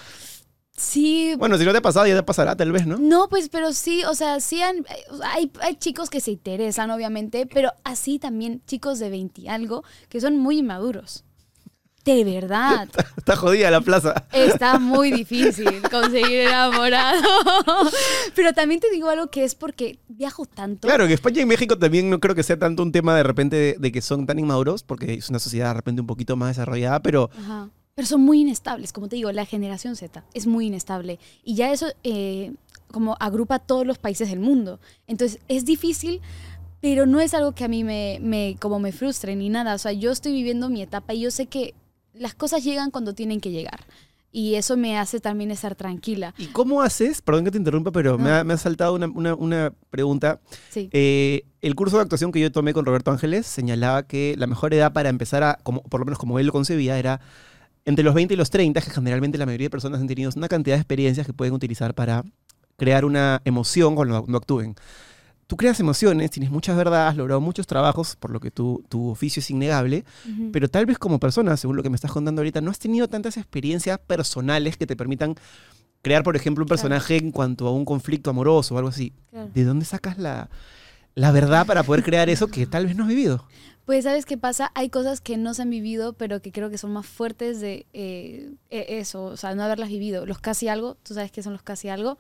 [0.78, 2.96] Sí, Bueno, si no te ha pasado, ya te pasará tal vez, ¿no?
[2.98, 4.86] No, pues, pero sí, o sea, sí han-
[5.22, 10.20] hay chicos que se interesan, obviamente, pero así también chicos de 20 y algo que
[10.20, 11.24] son muy inmaduros.
[12.04, 12.88] De verdad.
[13.18, 14.26] Está jodida la plaza.
[14.32, 17.20] Está muy difícil conseguir enamorado.
[18.34, 20.88] Pero también te digo algo que es porque viajo tanto.
[20.88, 23.56] Claro, que España y México también no creo que sea tanto un tema de repente
[23.56, 26.56] de, de que son tan inmaduros, porque es una sociedad de repente un poquito más
[26.56, 27.68] desarrollada, pero Ajá.
[27.98, 31.18] Pero son muy inestables, como te digo, la generación Z es muy inestable.
[31.42, 32.52] Y ya eso eh,
[32.92, 34.78] como agrupa a todos los países del mundo.
[35.08, 36.20] Entonces es difícil,
[36.80, 39.74] pero no es algo que a mí me, me, como me frustre ni nada.
[39.74, 41.74] O sea, yo estoy viviendo mi etapa y yo sé que
[42.14, 43.80] las cosas llegan cuando tienen que llegar.
[44.30, 46.34] Y eso me hace también estar tranquila.
[46.38, 47.20] ¿y cómo haces?
[47.20, 50.38] Perdón que te interrumpa, pero me, ha, me ha saltado una, una- una pregunta.
[50.70, 50.88] Sí.
[50.92, 54.72] Eh, el curso de actuación que yo tomé con Roberto Ángeles señalaba que la mejor
[54.72, 57.20] edad para empezar a, como, por lo menos como él lo concebía, era
[57.88, 60.46] entre los 20 y los 30, que generalmente la mayoría de personas han tenido una
[60.48, 62.22] cantidad de experiencias que pueden utilizar para
[62.77, 64.77] crear una emoción cuando no actúen.
[65.46, 69.09] Tú creas emociones, tienes muchas verdades, has logrado muchos trabajos, por lo que tu, tu
[69.09, 70.05] oficio es innegable,
[70.53, 73.09] pero tal vez como persona, según lo que me estás contando ahorita, no has tenido
[73.09, 75.35] tantas experiencias personales que te permitan
[76.03, 76.83] crear, por ejemplo, un Claro.
[76.83, 79.14] personaje en cuanto a un conflicto amoroso o algo así.
[79.31, 79.51] Claro.
[79.55, 80.51] ¿De dónde sacas la,
[81.18, 83.44] la verdad para poder crear eso que tal vez no has vivido?
[83.85, 84.70] Pues, ¿sabes qué pasa?
[84.74, 87.87] Hay cosas que no se han vivido, pero que creo que son más fuertes de
[87.92, 90.26] eh, eh, eso, o sea, no haberlas vivido.
[90.26, 92.18] Los casi algo, tú sabes qué son los casi algo.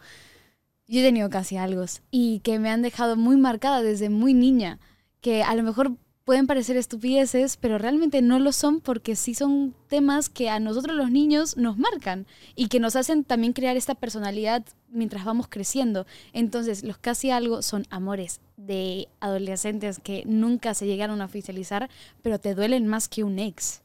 [0.88, 4.80] Yo he tenido casi algo y que me han dejado muy marcada desde muy niña,
[5.20, 5.92] que a lo mejor
[6.28, 10.94] pueden parecer estupideces, pero realmente no lo son porque sí son temas que a nosotros
[10.94, 16.04] los niños nos marcan y que nos hacen también crear esta personalidad mientras vamos creciendo.
[16.34, 21.88] Entonces, los casi algo son amores de adolescentes que nunca se llegaron a oficializar,
[22.20, 23.80] pero te duelen más que un ex.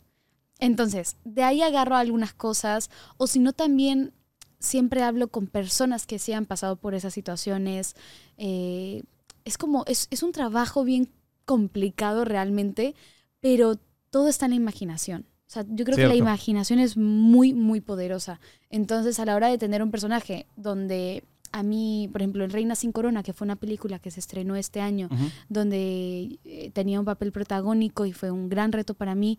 [0.60, 4.12] Entonces, de ahí agarro algunas cosas, o si no también
[4.60, 7.96] siempre hablo con personas que sí han pasado por esas situaciones.
[8.36, 9.04] Eh,
[9.46, 11.10] es como, es, es un trabajo bien
[11.46, 12.96] complicado realmente,
[13.40, 13.80] pero
[14.10, 15.26] todo está en la imaginación.
[15.48, 18.40] O sea, yo creo que la imaginación es muy, muy poderosa.
[18.70, 22.76] Entonces, a la hora de tener un personaje donde a mí, por ejemplo, en Reina
[22.76, 25.10] sin Corona, que fue una película que se estrenó este año,
[25.50, 29.38] donde eh, tenía un papel protagónico y fue un gran reto para mí,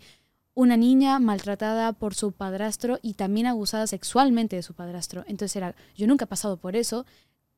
[0.54, 5.24] una niña maltratada por su padrastro y también abusada sexualmente de su padrastro.
[5.26, 7.04] Entonces era, yo nunca he pasado por eso.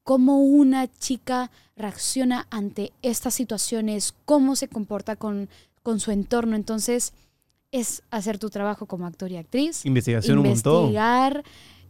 [0.07, 4.15] ¿Cómo una chica reacciona ante estas situaciones?
[4.25, 5.49] ¿Cómo se comporta con,
[5.83, 6.55] con su entorno?
[6.55, 7.13] Entonces
[7.73, 9.85] es hacer tu trabajo como actor y actriz.
[9.85, 10.77] Investigación un montón.
[10.87, 11.43] investigar,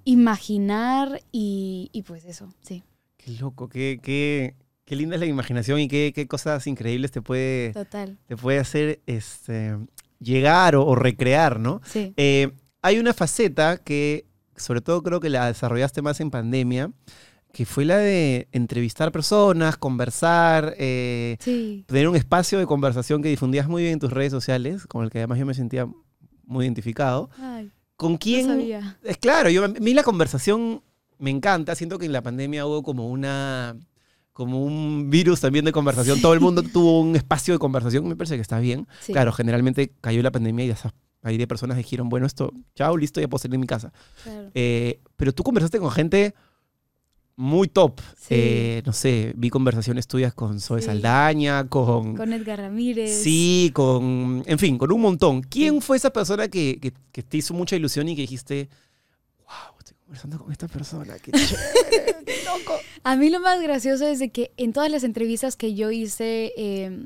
[0.04, 2.82] imaginar y, y pues eso, sí,
[3.18, 4.54] Qué loco, qué, qué,
[4.86, 8.16] qué linda es la imaginación y qué, qué cosas increíbles te puede, total.
[8.26, 9.76] te puede hacer este,
[10.20, 11.82] llegar o, o recrear, ¿no?
[11.84, 12.14] Sí.
[12.16, 12.50] Eh,
[12.80, 14.24] hay una faceta que,
[14.56, 16.92] sobre todo creo que la desarrollaste más en pandemia,
[17.52, 21.84] que fue la de entrevistar personas, conversar, eh, Sí.
[21.86, 25.10] tener un espacio de conversación que difundías muy bien en tus redes sociales, con el
[25.10, 25.88] que además yo me sentía
[26.44, 27.30] muy identificado.
[27.38, 28.46] Ay, ¿Con no quién?
[28.46, 28.98] sabía.
[29.02, 30.82] Es claro, yo, a mí la conversación
[31.18, 31.74] me encanta.
[31.74, 33.74] Siento que en la pandemia hubo como una
[34.34, 36.20] como un virus también de conversación.
[36.20, 38.06] Todo el mundo tuvo un espacio de conversación.
[38.06, 38.86] Me parece que está bien.
[39.00, 39.12] Sí.
[39.14, 43.18] Claro, generalmente cayó la pandemia y esas ahí de personas dijeron, bueno, esto, chao, listo,
[43.18, 43.94] ya puedo salir de mi casa.
[44.22, 44.50] Claro.
[44.52, 46.34] Eh, pero tú conversaste con gente
[47.36, 48.00] muy top.
[48.16, 48.26] Sí.
[48.30, 50.86] Eh, no sé, vi conversaciones tuyas con Zoe Sí.
[50.86, 52.16] Saldaña, con...
[52.16, 53.22] Con Edgar Ramírez.
[53.22, 55.42] Sí, con, en fin, con un montón.
[55.42, 55.80] ¿Quién Sí.
[55.82, 58.68] fue esa persona que, que- que te hizo mucha ilusión y que dijiste,
[59.44, 62.74] wow, estoy conversando con esta persona, qué chévere, qué loco?
[63.04, 66.52] A mí lo más gracioso es de que en todas las entrevistas que yo hice,
[66.56, 67.04] eh,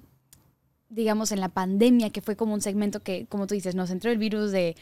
[0.89, 4.11] digamos, en la pandemia, que fue como un segmento que, como tú dices, nos entró
[4.11, 4.77] el virus de...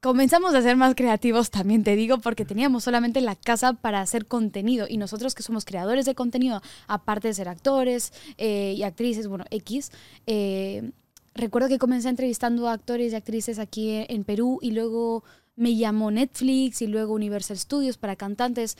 [0.00, 4.26] Comenzamos a ser más creativos, también te digo, porque teníamos solamente la casa para hacer
[4.26, 4.86] contenido.
[4.88, 9.44] Y nosotros que somos creadores de contenido, aparte de ser actores eh, y actrices, bueno,
[9.50, 9.90] X,
[10.26, 10.92] eh,
[11.34, 15.24] recuerdo que comencé entrevistando a actores y actrices aquí en, en Perú y luego
[15.56, 18.78] me llamó Netflix y luego Universal Studios para cantantes.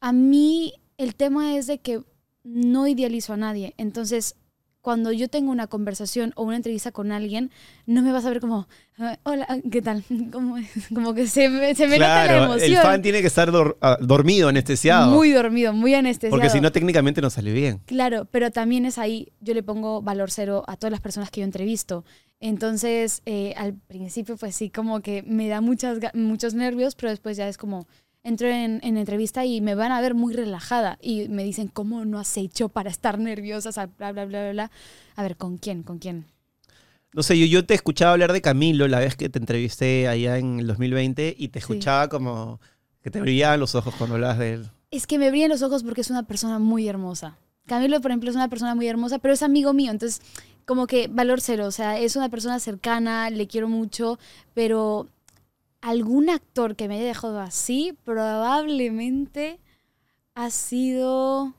[0.00, 2.02] A mí el tema es de que
[2.42, 3.74] no idealizo a nadie.
[3.76, 4.34] Entonces,
[4.88, 7.50] cuando yo tengo una conversación o una entrevista con alguien,
[7.84, 8.66] no me vas a ver como,
[8.98, 10.02] "Ah, hola, ¿qué tal?
[10.32, 10.56] Como,
[10.94, 12.70] como que se, me- se me nota la emoción.
[12.72, 15.10] el fan tiene que estar dor- ah, dormido, anestesiado.
[15.14, 16.30] Muy dormido, muy anestesiado.
[16.34, 17.82] porque si no, técnicamente no sale bien.
[17.84, 21.40] Claro, pero también es ahí, yo le pongo valor cero a todas las personas que
[21.40, 22.06] yo entrevisto.
[22.40, 27.36] Entonces, eh, al principio, pues sí, como que me da muchas, muchos nervios, pero después
[27.36, 27.86] ya es como,
[28.24, 32.04] entro en, en entrevista y me van a ver muy relajada y me dicen, ¿cómo
[32.04, 33.68] no has hecho para estar nerviosa?
[33.68, 34.70] O sea, bla, bla, bla, bla, bla.
[35.16, 35.82] A ver, ¿con quién?
[35.82, 36.26] ¿Con quién?
[37.14, 40.36] No sé, yo, yo te escuchaba hablar de Camilo la vez que te entrevisté allá
[40.38, 41.64] en el 2020 y te Sí.
[41.64, 42.60] escuchaba como
[43.02, 44.70] que te brillaban los ojos cuando hablabas de él.
[44.90, 47.38] Es que me brillan los ojos porque es una persona muy hermosa.
[47.66, 50.20] Camilo, por ejemplo, es una persona muy hermosa, pero es amigo mío, entonces
[50.66, 54.18] como que valor cero, o sea, es una persona cercana, le quiero mucho,
[54.52, 55.08] pero
[55.80, 59.58] algún actor que me haya dejado así probablemente
[60.34, 61.54] ha sido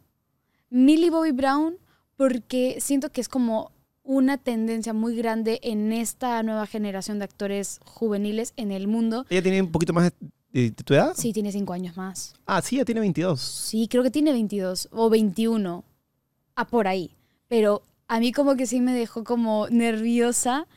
[0.70, 1.78] Millie Bobby Brown,
[2.16, 3.72] porque siento que es como
[4.04, 9.26] una tendencia muy grande en esta nueva generación de actores juveniles en el mundo.
[9.30, 10.12] ¿Ella tiene un poquito más
[10.52, 11.14] de, tu edad?
[11.16, 12.34] Sí, tiene cinco años más.
[12.46, 13.39] Ah, sí, ya tiene 22.
[13.39, 15.84] Sí, creo que tiene 22 o 21.
[16.56, 17.12] Ah, por ahí.
[17.48, 20.68] Pero a mí como que sí me dejó como nerviosa.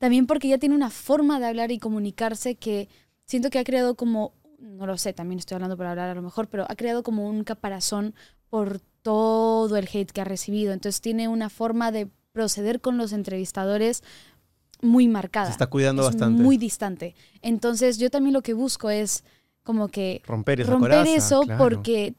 [0.00, 2.88] También porque ella tiene una forma de hablar y comunicarse que
[3.26, 6.22] siento que ha creado como, no lo sé, también estoy hablando por hablar a lo
[6.22, 8.14] mejor, pero ha creado como un caparazón
[8.48, 10.72] por todo el hate que ha recibido.
[10.72, 14.02] Entonces tiene una forma de proceder con los entrevistadores
[14.80, 15.46] muy marcada.
[15.48, 16.42] Se está cuidando es bastante.
[16.42, 17.14] muy distante.
[17.42, 19.22] Entonces yo también lo que busco es
[19.64, 21.62] como que romper esa romper coraza, eso claro.
[21.62, 22.14] porque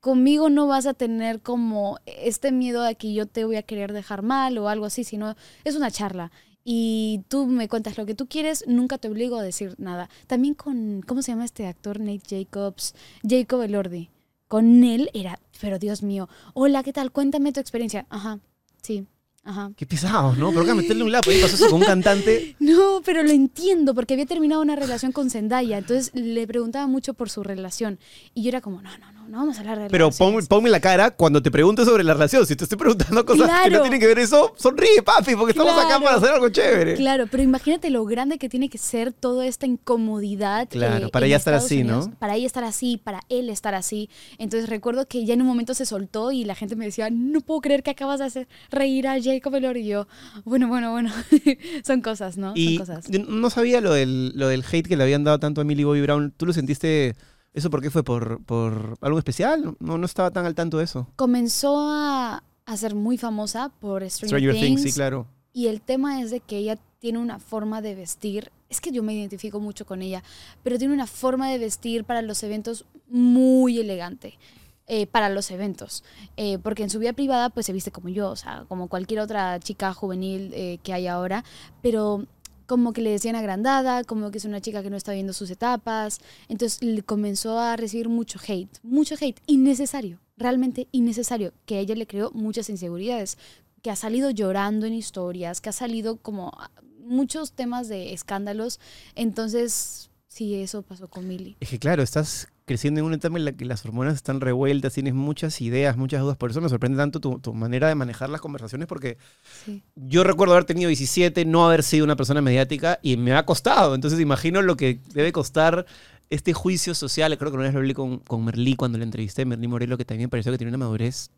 [0.00, 3.94] conmigo no vas a tener como este miedo a que yo te voy a querer
[3.94, 6.30] dejar mal o algo así, sino es una charla.
[6.64, 10.08] Y tú me cuentas lo que tú quieres, nunca te obligo a decir nada.
[10.26, 11.98] También con, ¿cómo se llama este actor?
[12.00, 12.94] Nate Jacobs,
[13.28, 14.10] Jacob Elordi.
[14.48, 17.10] Con él era, pero Dios mío, hola, ¿qué tal?
[17.10, 18.06] Cuéntame tu experiencia.
[18.10, 18.38] Ajá,
[18.82, 19.06] sí,
[19.44, 19.72] ajá.
[19.76, 20.50] Qué pesados, ¿no?
[20.50, 21.30] Pero que meterle un lapo.
[21.30, 22.54] Ahí pasó eso con un cantante.
[22.60, 27.14] No, pero lo entiendo, porque había terminado una relación con Zendaya, entonces le preguntaba mucho
[27.14, 27.98] por su relación.
[28.34, 30.70] Y yo era como, no, no, no, no vamos a hablar de Pero pon- ponme
[30.70, 32.46] la cara cuando te pregunte sobre la relación.
[32.46, 33.82] Si te estoy preguntando cosas que no Claro.
[33.82, 36.04] tienen que ver eso, sonríe, papi, porque estamos acá Claro.
[36.04, 36.94] para hacer algo chévere.
[36.94, 40.68] Claro, pero imagínate lo grande que tiene que ser toda esta incomodidad.
[40.68, 42.08] Claro, eh, para ella estar Estados así, Unidos.
[42.08, 42.14] ¿no?
[42.18, 44.08] Para ella estar así, para él estar así.
[44.38, 47.40] Entonces recuerdo que ya en un momento se soltó y la gente me decía, no
[47.40, 49.76] puedo creer que acabas de hacer reír a Jacob Elor.
[49.76, 50.06] Y yo,
[50.44, 51.10] bueno, bueno, bueno,
[51.84, 52.52] son cosas, ¿no?
[52.54, 53.06] Y son cosas.
[53.08, 55.84] yo no sabía lo del, lo del hate que le habían dado tanto a Millie
[55.84, 56.32] Bobby Brown.
[56.36, 57.14] ¿Tú lo sentiste?
[57.54, 58.02] ¿Eso por qué fue?
[58.02, 59.76] ¿Por, por algo especial?
[59.78, 61.06] No, no estaba tan al tanto de eso.
[61.16, 64.80] Comenzó a, a ser muy famosa por Stranger, Stranger Things.
[64.80, 65.26] Things, sí, claro.
[65.52, 68.50] Y el tema es de que ella tiene una forma de vestir.
[68.70, 70.22] Es que yo me identifico mucho con ella,
[70.62, 74.38] pero tiene una forma de vestir para los eventos muy elegante.
[74.86, 76.04] eh, para los eventos.
[76.36, 79.20] Eh, porque en su vida privada, pues se viste como yo, o sea, como cualquier
[79.20, 81.44] otra chica juvenil eh, que hay ahora.
[81.82, 82.26] Pero
[82.72, 85.50] como que le decían agrandada, como que es una chica que no está viendo sus
[85.50, 86.20] etapas.
[86.48, 92.06] Entonces comenzó a recibir mucho hate, mucho hate, innecesario, realmente innecesario, que a ella le
[92.06, 93.36] creó muchas inseguridades,
[93.82, 96.50] que ha salido llorando en historias, que ha salido como
[96.98, 98.80] muchos temas de escándalos.
[99.16, 101.58] Entonces, sí, eso pasó con Millie.
[101.60, 104.94] Es que claro, estás creciendo en una etapa en la que las hormonas están revueltas,
[104.94, 106.36] tienes muchas ideas, muchas dudas.
[106.36, 109.18] Por eso me sorprende tanto tu, tu manera de manejar las conversaciones, porque
[109.64, 109.82] Sí.
[109.94, 113.94] yo recuerdo haber tenido 17, no haber sido una persona mediática y me ha costado.
[113.94, 115.84] Entonces imagino lo que debe costar
[116.30, 117.36] este juicio social.
[117.36, 120.04] Creo que una vez lo hablé con, con Merlí cuando le entrevisté, Merlí Morelo, que
[120.06, 121.30] también pareció que tiene una madurez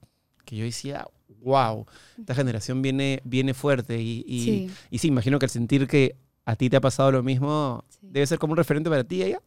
[0.44, 1.06] que yo decía,
[1.42, 1.86] wow,
[2.18, 4.00] esta generación viene, viene fuerte.
[4.00, 4.70] Y, y, Sí.
[4.90, 7.98] y sí, imagino que al sentir que a ti te ha pasado lo mismo, Sí.
[8.02, 9.40] debe ser como un referente para ti ella.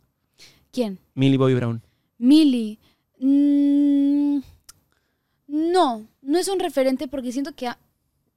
[0.72, 0.99] ¿Quién?
[1.15, 1.82] Millie Bobby Brown.
[2.18, 2.80] Millie.
[3.20, 4.39] Mm,
[5.47, 7.80] no, no es un referente porque siento que a-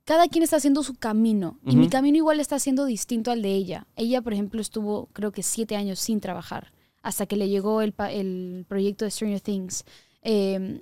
[0.05, 3.55] cada quien está haciendo su camino y mi camino igual está siendo distinto al de
[3.55, 3.87] ella.
[3.97, 6.73] Ella, por ejemplo, estuvo creo que siete años sin trabajar
[7.03, 9.85] hasta que le llegó el, el proyecto de Stranger Things.
[10.23, 10.81] Eh,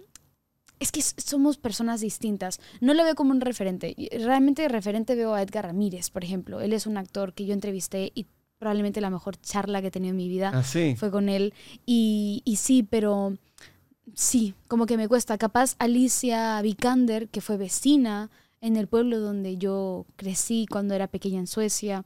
[0.80, 2.60] es que somos personas distintas.
[2.80, 3.94] No lo veo como un referente.
[4.12, 6.60] Realmente de referente veo a Edgar Ramírez, por ejemplo.
[6.60, 8.26] Él es un actor que yo entrevisté y
[8.58, 10.94] probablemente la mejor charla que he tenido en mi vida Ah, sí.
[10.96, 11.54] fue con él.
[11.86, 13.36] Y, y sí, pero
[14.14, 15.38] sí, como que me cuesta.
[15.38, 18.30] Capaz Alicia Vikander, que fue vecina
[18.60, 22.04] en el pueblo donde yo crecí cuando era pequeña en Suecia.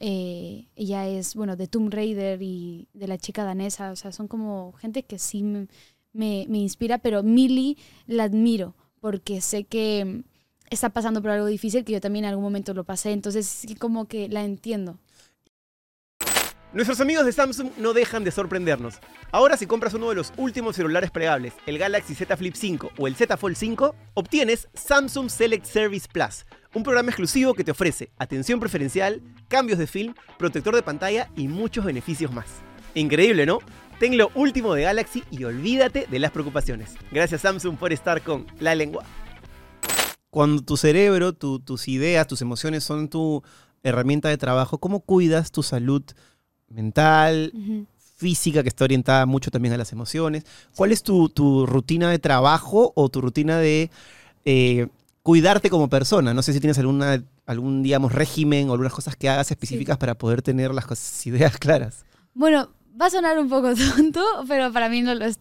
[0.00, 3.92] eh, ella es, bueno, de Tomb Raider y de la chica danesa.
[3.92, 5.68] O sea, son como gente que sí me,
[6.12, 7.76] me, me inspira, pero Millie
[8.08, 10.22] la admiro porque sé que
[10.70, 13.12] está pasando por algo difícil que yo también en algún momento lo pasé.
[13.12, 14.98] Entonces, como que la entiendo.
[16.74, 18.94] Nuestros amigos de Samsung no dejan de sorprendernos.
[19.30, 23.06] Ahora si compras uno de los últimos celulares plegables, el Galaxy Z Flip 5 o
[23.06, 28.10] el Z Fold 5, obtienes Samsung Select Service Plus, un programa exclusivo que te ofrece
[28.16, 32.46] atención preferencial, cambios de film, protector de pantalla y muchos beneficios más.
[32.94, 33.58] Increíble, ¿no?
[34.00, 36.94] Ten lo último de Galaxy y olvídate de las preocupaciones.
[37.10, 39.04] Gracias Samsung por estar con La Lengua.
[40.30, 43.42] Cuando tu cerebro, tu- tus ideas, tus emociones son tu
[43.82, 46.02] herramienta de trabajo, ¿cómo cuidas tu salud
[46.72, 47.52] mental,
[48.16, 50.44] física, que está orientada mucho también a las emociones?
[50.76, 53.90] ¿Cuál es tu, tu rutina de trabajo o tu rutina de
[54.44, 54.88] eh,
[55.22, 56.32] cuidarte como persona?
[56.34, 60.14] No sé si tienes alguna, algún, digamos, régimen o algunas cosas que hagas específicas para
[60.14, 62.04] poder tener las cosas- ideas claras.
[62.34, 62.68] Bueno,
[63.00, 65.38] va a sonar un poco tonto, pero para mí no lo es.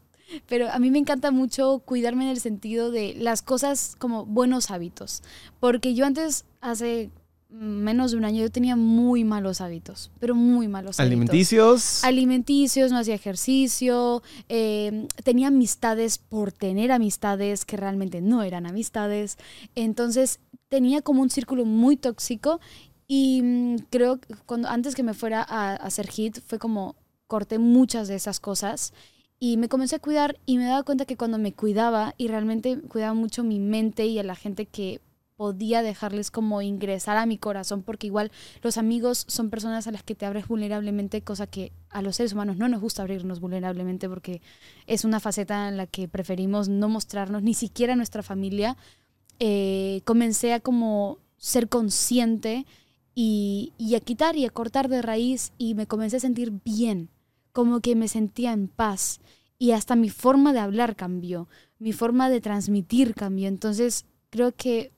[0.47, 4.71] Pero a mí me encanta mucho cuidarme en el sentido de las cosas como buenos
[4.71, 5.23] hábitos.
[5.59, 7.09] Porque yo antes, hace
[7.51, 11.11] menos de un año, yo tenía muy malos hábitos, pero muy malos hábitos.
[11.11, 12.03] Alimenticios.
[12.03, 19.37] Alimenticios, no hacía ejercicio, eh, tenía amistades por tener amistades que realmente no eran amistades.
[19.75, 20.39] Entonces
[20.69, 22.61] tenía como un círculo muy tóxico
[23.05, 26.95] y mm, creo que cuando, antes que me fuera a, a hacer hit fue como
[27.27, 28.93] corté muchas de esas cosas
[29.39, 32.79] y me comencé a cuidar y me daba cuenta que cuando me cuidaba y realmente
[32.79, 35.01] cuidaba mucho mi mente y a la gente que
[35.41, 38.31] podía dejarles como ingresar a mi corazón porque igual
[38.61, 42.33] los amigos son personas a las que te abres vulnerablemente, cosa que a los seres
[42.33, 44.43] humanos no nos gusta abrirnos vulnerablemente porque
[44.85, 48.77] es una faceta en la que preferimos no mostrarnos ni siquiera a nuestra familia.
[49.39, 52.67] Eh, comencé a como ser consciente
[53.15, 57.09] y, y a quitar y a cortar de raíz y me comencé a sentir bien,
[57.51, 59.21] como que me sentía en paz
[59.57, 61.47] y hasta mi forma de hablar cambió,
[61.79, 63.47] mi forma de transmitir cambió.
[63.47, 64.91] Entonces creo que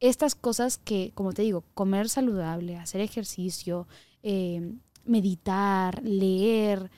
[0.00, 3.86] estas cosas que, como te digo, comer saludable, hacer ejercicio,
[4.22, 4.72] eh,
[5.04, 6.90] meditar, leer,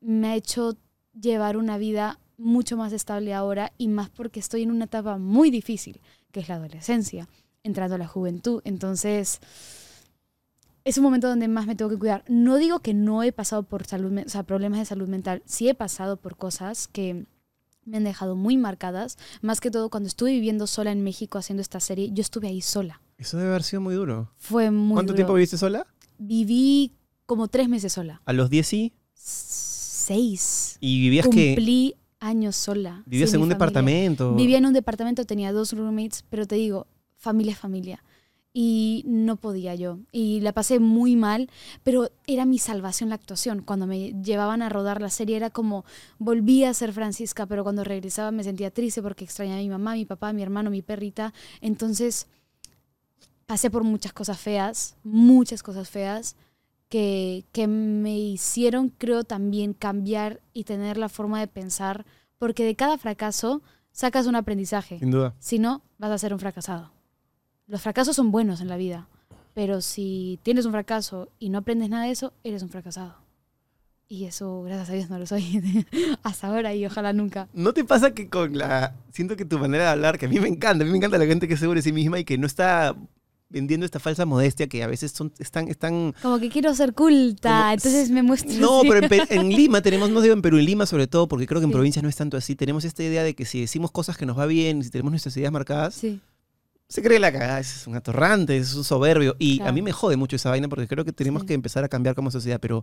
[0.00, 0.76] me ha hecho
[1.20, 5.50] llevar una vida mucho más estable ahora y más porque estoy en una etapa muy
[5.50, 7.28] difícil, que es la adolescencia,
[7.64, 8.62] entrando a la juventud.
[8.64, 9.40] Entonces,
[10.84, 12.24] es un momento donde más me tengo que cuidar.
[12.28, 15.68] No digo que no he pasado por salud, o sea, problemas de salud mental, sí
[15.68, 17.26] he pasado por cosas que
[17.88, 21.62] me han dejado muy marcadas, más que todo cuando estuve viviendo sola en México haciendo
[21.62, 23.00] esta serie, yo estuve ahí sola.
[23.16, 24.30] Eso debe haber sido muy duro.
[24.36, 25.16] Fue muy ¿Cuánto duro.
[25.16, 25.86] tiempo viviste sola?
[26.18, 26.92] Viví
[27.26, 28.20] como tres meses sola.
[28.24, 28.92] A los 10 sí.
[29.14, 30.76] Seis.
[30.80, 33.02] Y vivías que Cumplí años sola.
[33.06, 33.54] vivías en un familia.
[33.56, 34.34] departamento.
[34.34, 36.86] Vivía en un departamento, tenía dos roommates, pero te digo,
[37.16, 38.02] familia es familia.
[38.60, 40.00] Y no podía yo.
[40.10, 41.48] Y la pasé muy mal,
[41.84, 43.62] pero era mi salvación la actuación.
[43.62, 45.84] Cuando me llevaban a rodar la serie era como,
[46.18, 49.92] volvía a ser Francisca, pero cuando regresaba me sentía triste porque extrañaba a mi mamá,
[49.92, 51.32] mi papá, mi hermano, mi perrita.
[51.60, 52.26] Entonces,
[53.46, 56.34] pasé por muchas cosas feas, muchas cosas feas,
[56.88, 62.06] que, que me hicieron, creo, también cambiar y tener la forma de pensar,
[62.38, 64.98] porque de cada fracaso sacas un aprendizaje.
[64.98, 65.36] Sin duda.
[65.38, 66.97] Si no, vas a ser un fracasado.
[67.68, 69.08] Los fracasos son buenos en la vida,
[69.54, 73.14] pero si tienes un fracaso y no aprendes nada de eso, eres un fracasado.
[74.10, 75.84] Y eso, gracias a Dios, no lo soy
[76.22, 77.46] hasta ahora y ojalá nunca.
[77.52, 78.94] ¿No te pasa que con la...
[79.12, 81.18] Siento que tu manera de hablar, que a mí me encanta, a mí me encanta
[81.18, 82.96] la gente que es segura de sí misma y que no está
[83.50, 86.14] vendiendo esta falsa modestia que a veces son, están, están...
[86.22, 88.52] Como que quiero ser culta, Como- entonces me muestro.
[88.58, 88.88] No, así.
[88.88, 91.46] pero en, Pe- en Lima tenemos, no digo en Perú, en Lima sobre todo, porque
[91.46, 91.74] creo que en Sí.
[91.74, 94.38] provincias no es tanto así, tenemos esta idea de que si decimos cosas que nos
[94.38, 96.20] va bien, si tenemos nuestras ideas marcadas, Sí,
[96.88, 99.36] se cree la cagada, es un atorrante, es un soberbio.
[99.38, 99.72] Y a Claro.
[99.74, 101.48] mí me jode mucho esa vaina porque creo que tenemos Sí.
[101.48, 102.82] que empezar a cambiar como sociedad, pero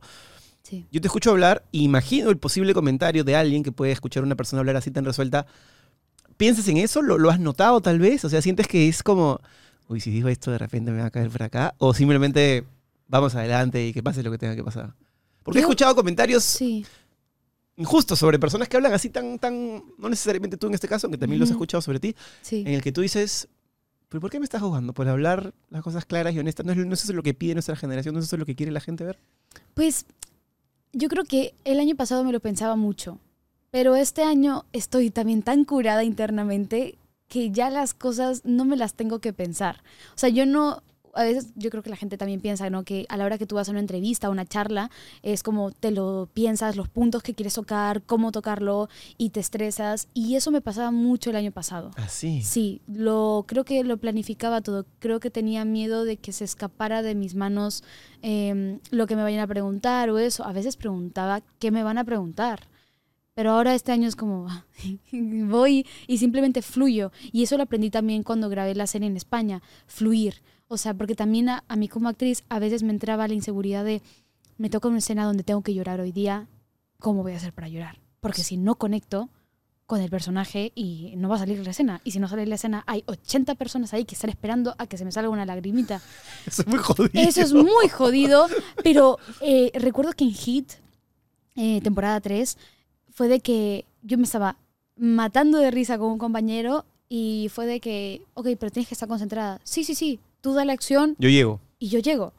[0.64, 0.86] sí.
[0.91, 4.26] yo te escucho hablar y imagino el posible comentario de alguien que puede escuchar a
[4.26, 5.47] una persona hablar así tan resuelta.
[6.38, 7.01] ¿Piensas en eso?
[7.01, 8.24] ¿Lo, lo has notado tal vez?
[8.26, 9.39] O sea, ¿sientes que es como,
[9.88, 11.74] uy, si digo esto de repente me va a caer por acá?
[11.80, 12.64] ¿O simplemente
[13.08, 14.93] vamos adelante y que pase lo que tenga que pasar?
[15.43, 16.86] Porque he Yo- escuchado comentarios Sí,
[17.78, 21.18] injustos sobre personas que hablan así tan, tan, no necesariamente tú en este caso, que
[21.18, 22.16] también los he escuchado sobre ti,
[22.51, 23.47] en el que tú dices,
[24.10, 24.93] ¿pero por qué me estás jugando?
[24.93, 26.66] ¿Por hablar las cosas claras y honestas?
[26.66, 28.14] ¿No es, no es eso lo que pide nuestra generación?
[28.14, 29.20] ¿No es eso lo que quiere la gente ver?
[29.74, 30.06] Pues
[30.93, 33.20] yo creo que el año pasado me lo pensaba mucho,
[33.72, 36.97] pero este año estoy también tan curada internamente
[37.28, 39.84] que ya las cosas no me las tengo que pensar.
[40.16, 40.84] O sea, yo no,
[41.16, 42.84] a veces yo creo que la gente también piensa, ¿no?
[42.84, 44.91] Que a la hora que tú vas a una entrevista, a una charla,
[45.24, 50.07] es como te lo piensas, los puntos que quieres tocar, cómo tocarlo y te estresas.
[50.13, 51.91] Y eso me pasaba mucho el año pasado.
[51.95, 52.41] Así.
[52.41, 54.86] Sí, lo, creo que lo planificaba todo.
[54.99, 57.84] Creo que tenía miedo de que se escapara de mis manos
[58.22, 60.45] em, lo que me vayan a preguntar o eso.
[60.45, 62.68] A veces preguntaba qué me van a preguntar.
[63.36, 64.47] Pero ahora este año es como,
[65.11, 67.11] voy y simplemente fluyo.
[67.32, 70.41] Y eso lo aprendí también cuando grabé la serie en España, fluir.
[70.68, 73.86] O sea, porque también a, a mí como actriz a veces me entraba la inseguridad
[73.86, 74.01] de,
[74.57, 76.47] me toca una escena donde tengo que llorar hoy día,
[76.99, 77.99] ¿cómo voy a hacer para llorar?
[78.20, 79.30] Porque si no conecto
[79.86, 82.01] con el personaje y no va a salir la escena.
[82.03, 84.97] Y si no sale la escena, hay 80 personas ahí que están esperando a que
[84.97, 86.01] se me salga una lagrimita.
[86.45, 87.09] Eso es muy jodido.
[87.13, 88.47] Eso es muy jodido,
[88.84, 90.74] pero eh, recuerdo que en Hit,
[91.55, 92.57] eh, temporada 3,
[93.11, 94.57] fue de que yo me estaba
[94.95, 99.07] matando de risa con un compañero y fue de que, ok, pero tienes que estar
[99.07, 99.61] concentrada.
[99.63, 101.60] Sí, sí, sí, tú da la acción Yo llego.
[101.80, 102.34] y yo llego.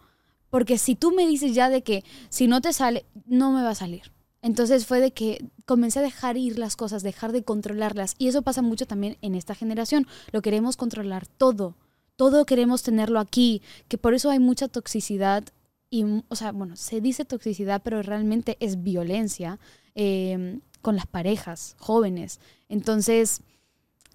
[0.48, 3.70] Porque si tú me dices ya de que si no te sale, no me va
[3.70, 4.12] a salir.
[4.42, 8.14] Entonces fue de que comencé a dejar ir las cosas, dejar de controlarlas.
[8.16, 10.06] Y eso pasa mucho también en esta generación.
[10.30, 11.74] Lo queremos controlar todo.
[12.14, 13.60] Todo queremos tenerlo aquí.
[13.88, 15.42] Que por eso hay mucha toxicidad.
[15.90, 19.58] Y, o sea, bueno, se dice toxicidad, pero realmente es violencia
[19.96, 22.38] eh, con las parejas jóvenes.
[22.68, 23.40] Entonces,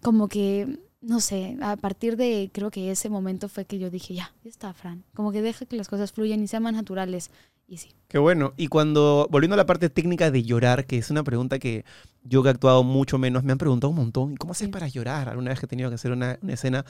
[0.02, 4.14] como que, no sé, a partir de creo que ese momento fue que yo dije,
[4.14, 5.04] ya, ya está, Fran.
[5.14, 7.32] Como que deja que las cosas fluyan y sean más naturales.
[7.68, 7.89] Y sí.
[8.10, 8.54] Qué bueno.
[8.58, 11.86] Y cuando, volviendo a la parte técnica de llorar, que es una pregunta que
[12.24, 14.34] yo que he actuado mucho menos, me han preguntado un montón.
[14.34, 14.72] ¿Y cómo haces Sí.
[14.72, 15.30] para llorar?
[15.30, 16.86] Alguna vez que he tenido que hacer una, una escena,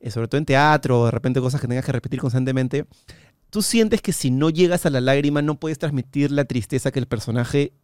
[0.00, 2.86] eh, sobre todo en teatro, o de repente cosas que tengas que repetir constantemente.
[3.50, 6.98] ¿Tú sientes que si no llegas a la lágrima no puedes transmitir la tristeza que
[6.98, 7.74] el personaje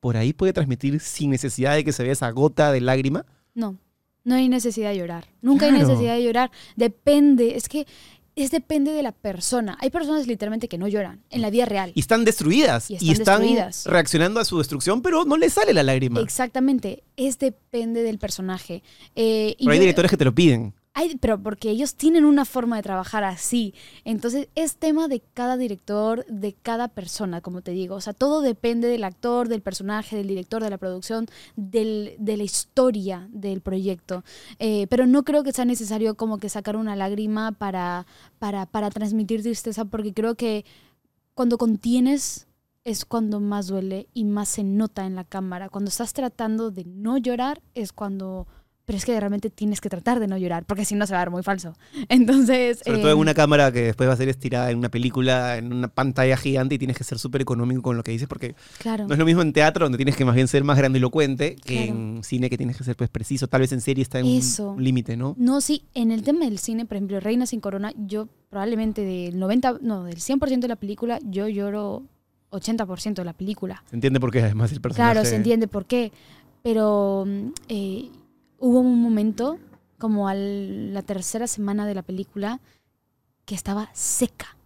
[0.00, 3.24] por ahí puede transmitir sin necesidad de que se vea esa gota de lágrima?
[3.54, 3.76] No,
[4.24, 5.26] no hay necesidad de llorar.
[5.40, 5.76] Nunca Claro.
[5.82, 6.50] hay necesidad de llorar.
[6.76, 7.86] Depende, es que
[8.34, 9.76] es depende de la persona.
[9.80, 11.92] Hay personas literalmente que no lloran en la vida real.
[11.94, 12.90] Y están destruidas.
[12.90, 13.84] Y Y están destruidas.
[13.86, 16.20] reaccionando a su destrucción, pero no les sale la lágrima.
[16.20, 18.82] Exactamente, es depende del personaje.
[19.14, 20.72] Eh, y Pero hay yo- directores que te lo piden.
[21.20, 23.74] Pero porque ellos tienen una forma de trabajar así.
[24.04, 27.96] Entonces es tema de cada director, de cada persona, como te digo.
[27.96, 31.26] O sea, todo depende del actor, del personaje, del director, de la producción,
[31.56, 34.22] del- de la historia del proyecto.
[34.58, 38.06] Eh, pero no creo que sea necesario como que sacar una lágrima para,
[38.38, 40.64] para, para transmitir tristeza, porque creo que
[41.34, 42.46] cuando contienes
[42.84, 45.68] es cuando más duele y más se nota en la cámara.
[45.68, 48.46] Cuando estás tratando de no llorar es cuando...
[48.84, 51.20] Pero es que realmente tienes que tratar de no llorar, porque si no se va
[51.20, 51.74] a ver muy falso.
[52.08, 52.80] Entonces...
[52.84, 55.56] Sobre todo en eh, una cámara que después va a ser estirada en una película,
[55.56, 58.56] en una pantalla gigante y tienes que ser súper económico con lo que dices porque
[58.78, 59.06] Claro.
[59.06, 61.84] no es lo mismo en teatro donde tienes que más bien ser más grandilocuente que
[61.86, 61.92] Claro.
[61.92, 63.46] en cine que tienes que ser pues preciso.
[63.46, 64.70] Tal vez en serie está en un- Eso.
[64.72, 65.36] un límite, ¿no?
[65.38, 69.38] No, sí, en el tema del cine, por ejemplo, Reina sin Corona, yo probablemente del
[69.38, 72.02] 90, no, del 100% de la película, yo lloro
[72.50, 73.82] 80% de la película.
[73.88, 75.12] Se entiende por qué además el personaje...
[75.12, 76.12] Claro, se entiende por qué.
[76.62, 78.10] Pero mm, eh,
[78.62, 79.58] hubo un momento,
[79.98, 82.60] como a la tercera semana de la película,
[83.44, 84.56] que estaba seca.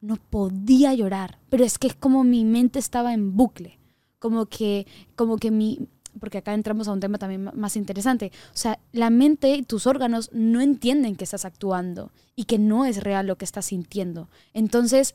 [0.00, 1.38] No podía llorar.
[1.50, 3.78] Pero es que es como mi mente estaba en bucle.
[4.18, 4.86] Como que,
[5.16, 5.88] como que mi.
[6.20, 8.30] Porque acá entramos a un tema también más interesante.
[8.48, 12.84] O sea, la mente y tus órganos no entienden que estás actuando y que no
[12.84, 14.28] es real lo que estás sintiendo.
[14.52, 15.14] Entonces,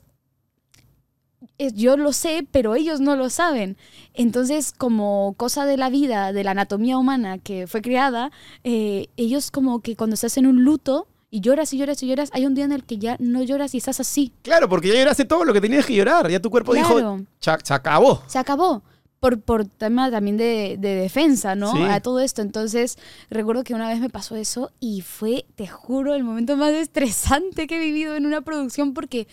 [1.74, 3.76] yo lo sé, pero ellos no lo saben.
[4.14, 8.30] Entonces, como cosa de la vida, de la anatomía humana que fue creada,
[8.64, 12.30] eh, ellos como que cuando estás en un luto y lloras y lloras y lloras,
[12.32, 14.32] hay un día en el que ya no lloras y estás así.
[14.42, 16.28] Claro, porque ya lloraste todo lo que tenías que llorar.
[16.30, 17.24] Ya tu cuerpo dijo, Claro.
[17.40, 18.22] "Cha- se acabó.
[18.26, 18.82] Se acabó.
[19.20, 21.72] Por, por tema también de, de defensa, ¿no?
[21.72, 21.82] Sí.
[21.82, 22.40] A todo esto.
[22.40, 22.98] Entonces,
[23.30, 27.66] recuerdo que una vez me pasó eso y fue, te juro, el momento más estresante
[27.66, 29.26] que he vivido en una producción porque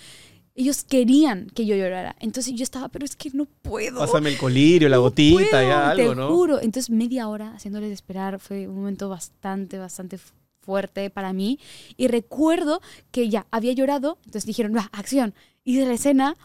[0.55, 2.15] ellos querían que yo llorara.
[2.19, 3.99] Entonces yo estaba, pero es que no puedo.
[3.99, 6.29] Pásame el colirio, la No gotita, puedo, ya algo, te ¿no?
[6.29, 6.61] juro.
[6.61, 11.59] Entonces media hora haciéndoles esperar fue un momento bastante, bastante fu- fuerte para mí.
[11.97, 12.81] Y recuerdo
[13.11, 15.33] que ya había llorado, entonces dijeron, va, acción.
[15.63, 16.35] Hice la escena.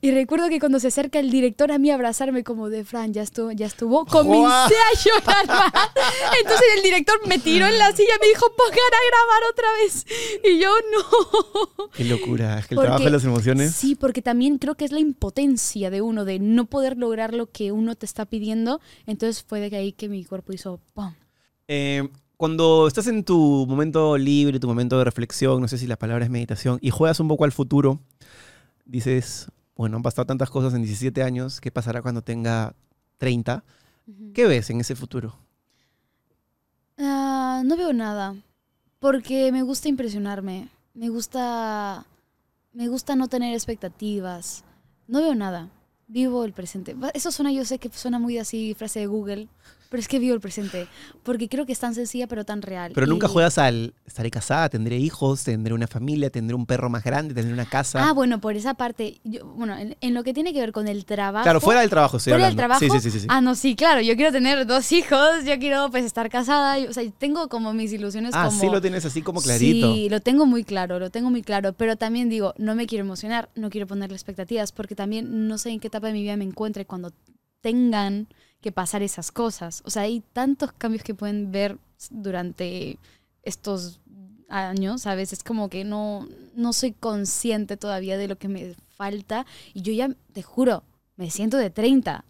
[0.00, 3.12] Y recuerdo que cuando se acerca el director a mí a abrazarme como de Fran,
[3.12, 5.72] ya estuvo, ya estuvo, comencé a llorar más.
[6.40, 9.66] Entonces el director me tiró en la silla y me dijo, pongan a grabar otra
[9.82, 10.06] vez.
[10.44, 11.88] Y yo, no.
[11.96, 12.60] Qué locura.
[12.60, 13.72] Es que el Porque- trabajo de las emociones...
[13.74, 17.50] Sí, porque también creo que es la impotencia de uno, de no poder lograr lo
[17.50, 18.80] que uno te está pidiendo.
[19.06, 21.12] Entonces fue de ahí que mi cuerpo hizo ¡pum!
[21.66, 25.96] Eh, cuando estás en tu momento libre, tu momento de reflexión, no sé si la
[25.96, 27.98] palabra es meditación, y juegas un poco al futuro,
[28.84, 32.74] dices, bueno, han pasado tantas cosas en 17 años, ¿qué pasará cuando tenga
[33.16, 33.62] 30?
[34.34, 35.38] ¿Qué ves en ese futuro?
[36.98, 38.34] Ah, no veo nada,
[38.98, 42.04] porque me gusta impresionarme, me gusta,
[42.72, 44.64] me gusta no tener expectativas.
[45.06, 45.68] No veo nada,
[46.08, 46.96] vivo el presente.
[47.14, 49.48] Eso suena, yo sé que suena muy así, frase de Google,
[49.90, 50.86] pero es que vivo el presente,
[51.22, 52.92] porque creo que es tan sencilla pero tan real.
[52.94, 56.90] Pero nunca Y- juegas al, estaré casada, tendré hijos, tendré una familia, tendré un perro
[56.90, 58.06] más grande, tendré una casa.
[58.06, 60.88] Ah, bueno, por esa parte, yo- bueno, en, en lo que tiene que ver con
[60.88, 61.42] el trabajo.
[61.44, 62.76] claro, fuera del trabajo estoy ¿Fuera del hablando.
[62.78, 63.00] trabajo?
[63.00, 63.26] Sí, sí, sí, sí.
[63.30, 64.02] Ah, no, sí, claro.
[64.02, 66.78] Yo quiero tener dos hijos, yo quiero pues estar casada.
[66.78, 68.60] yo- o sea, tengo como mis ilusiones Ah, como...
[68.60, 69.94] sí lo tienes así como clarito.
[69.94, 71.72] Sí, lo tengo muy claro, lo tengo muy claro.
[71.72, 75.70] Pero también digo, no me quiero emocionar, no quiero ponerle expectativas, porque también no sé
[75.70, 77.12] en qué etapa de mi vida me encuentre cuando
[77.60, 78.28] tengan
[78.60, 79.82] que pasar esas cosas.
[79.84, 81.78] O sea, hay tantos cambios que pueden ver
[82.10, 82.98] durante
[83.42, 84.00] estos
[84.48, 85.32] años, ¿sabes?
[85.32, 86.26] Es como que no,
[86.56, 89.46] no soy consciente todavía de lo que me falta.
[89.74, 90.82] Y yo ya, te juro,
[91.16, 92.24] me siento de 30.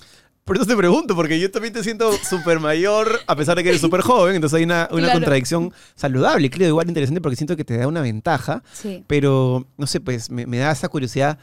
[0.45, 3.69] Por eso te pregunto, porque yo también te siento súper mayor, a pesar de que
[3.69, 5.13] eres súper joven, entonces hay una, una Claro.
[5.21, 9.05] contradicción saludable, creo, igual interesante, porque siento que te da una ventaja, Sí.
[9.07, 11.39] pero no sé, pues me, me da esa curiosidad.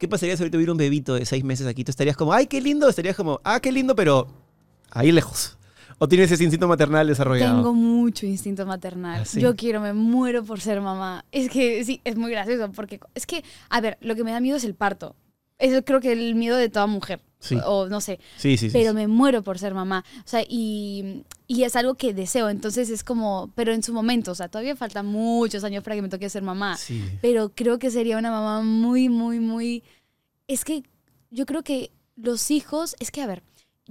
[0.00, 1.84] ¿Qué pasaría si ahorita hubiera un bebito de seis meses aquí?
[1.84, 2.88] ¿Tú estarías como, ay, qué lindo?
[2.88, 4.28] Estarías como, ah, qué lindo, pero
[4.90, 5.58] ahí lejos.
[5.98, 7.56] ¿O tienes ese instinto maternal desarrollado?
[7.56, 9.20] Tengo mucho instinto maternal.
[9.20, 9.42] ¿Ah, sí?
[9.42, 11.26] Yo quiero, me muero por ser mamá.
[11.32, 14.40] Es que sí, es muy gracioso porque es que, a ver, lo que me da
[14.40, 15.16] miedo es el parto.
[15.60, 17.20] Eso creo que el miedo de toda mujer.
[17.38, 17.56] Sí.
[17.64, 18.70] O no sé, Sí, sí, sí.
[18.72, 20.04] pero me muero por ser mamá.
[20.18, 22.50] O sea, y, y es algo que deseo.
[22.50, 26.02] Entonces es como, pero en su momento, o sea, todavía faltan muchos años para que
[26.02, 26.76] me toque ser mamá.
[26.76, 27.02] Sí.
[27.22, 29.82] Pero creo que sería una mamá muy, muy, muy...
[30.48, 30.82] Es que
[31.30, 33.42] yo creo que los hijos, es que, a ver,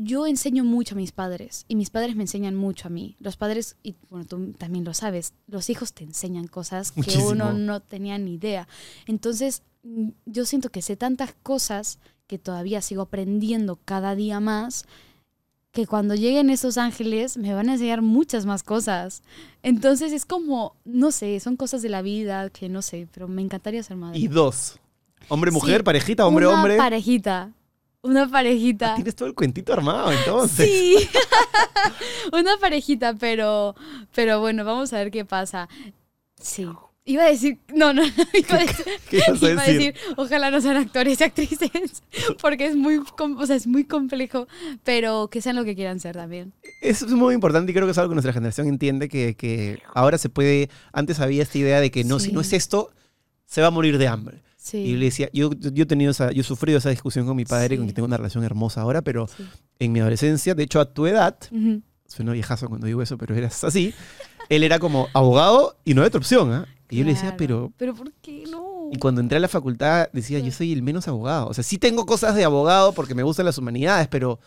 [0.01, 3.17] yo enseño mucho a mis padres y mis padres me enseñan mucho a mí.
[3.19, 7.27] Los padres, y bueno, tú también lo sabes, los hijos te enseñan cosas que Muchísimo.
[7.29, 8.67] uno no tenía ni idea.
[9.07, 14.85] Entonces, mm, yo siento que sé tantas cosas que todavía sigo aprendiendo cada día más
[15.71, 19.21] que cuando lleguen esos ángeles me van a enseñar muchas más cosas.
[19.63, 23.41] Entonces es como, no sé, son cosas de la vida que no sé, pero me
[23.41, 24.17] encantaría ser madre.
[24.17, 24.79] Y dos.
[25.27, 25.83] Hombre-mujer, Sí.
[25.83, 26.77] parejita, hombre-hombre.
[26.77, 27.51] parejita.
[28.01, 28.93] Una parejita.
[28.93, 30.69] Ah, Tienes todo el cuentito armado, entonces.
[30.69, 31.09] Sí.
[32.33, 33.75] Una parejita, pero,
[34.15, 35.67] pero bueno, vamos a ver qué pasa.
[36.39, 36.67] Sí.
[37.05, 39.93] Iba a decir, no, no, no, iba a decir, ¿Qué ibas a iba a decir?
[39.93, 42.03] decir, ojalá no sean actores y actrices,
[42.39, 44.47] porque es muy, o sea, es muy complejo,
[44.83, 46.53] pero que sean lo que quieran ser también.
[46.81, 49.81] Eso es muy importante y creo que es algo que nuestra generación entiende que, que
[49.95, 52.91] ahora se puede, antes había esta idea de que no, si no es esto,
[53.45, 54.43] se va a morir de hambre.
[54.61, 54.77] Sí.
[54.77, 57.45] Y le decía, yo, yo he tenido esa, yo he sufrido esa discusión con mi
[57.45, 57.77] padre, Sí.
[57.77, 59.43] con quien tengo una relación hermosa ahora, pero Sí.
[59.79, 61.81] en mi adolescencia, de hecho a tu edad, Ujú.
[62.05, 63.93] suena viejazo cuando digo eso, pero eras así,
[64.49, 66.67] él era como abogado y no hay otra opción, ¿ah?
[66.89, 67.71] Y yo le decía, pero...
[67.77, 68.89] Pero ¿por qué no?
[68.91, 71.47] Y cuando entré a la facultad decía, yo soy el menos abogado.
[71.47, 74.39] O sea, sí tengo cosas de abogado porque me gustan las humanidades, pero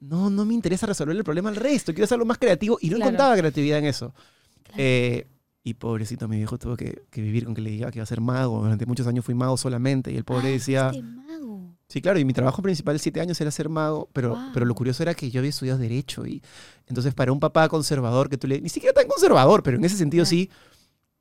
[0.00, 1.92] no, no me interesa resolver el problema al resto.
[1.92, 3.08] Quiero hacerlo más creativo y no Claro.
[3.10, 4.14] encontraba creatividad en eso.
[4.62, 4.74] Claro.
[4.78, 5.26] Eh,
[5.66, 8.06] y pobrecito, mi viejo tuvo que, que vivir con que le diga que iba a
[8.06, 8.60] ser mago.
[8.62, 10.92] Durante muchos años fui mago solamente y el pobre Ah, decía...
[11.02, 11.74] mago.
[11.88, 14.50] Sí, claro, y mi trabajo principal siete años era ser mago, pero, Wow.
[14.52, 16.42] pero lo curioso era que yo había estudiado Derecho y
[16.86, 18.60] entonces para un papá conservador que tú le...
[18.60, 20.50] Ni siquiera tan conservador, pero en ese sentido sí,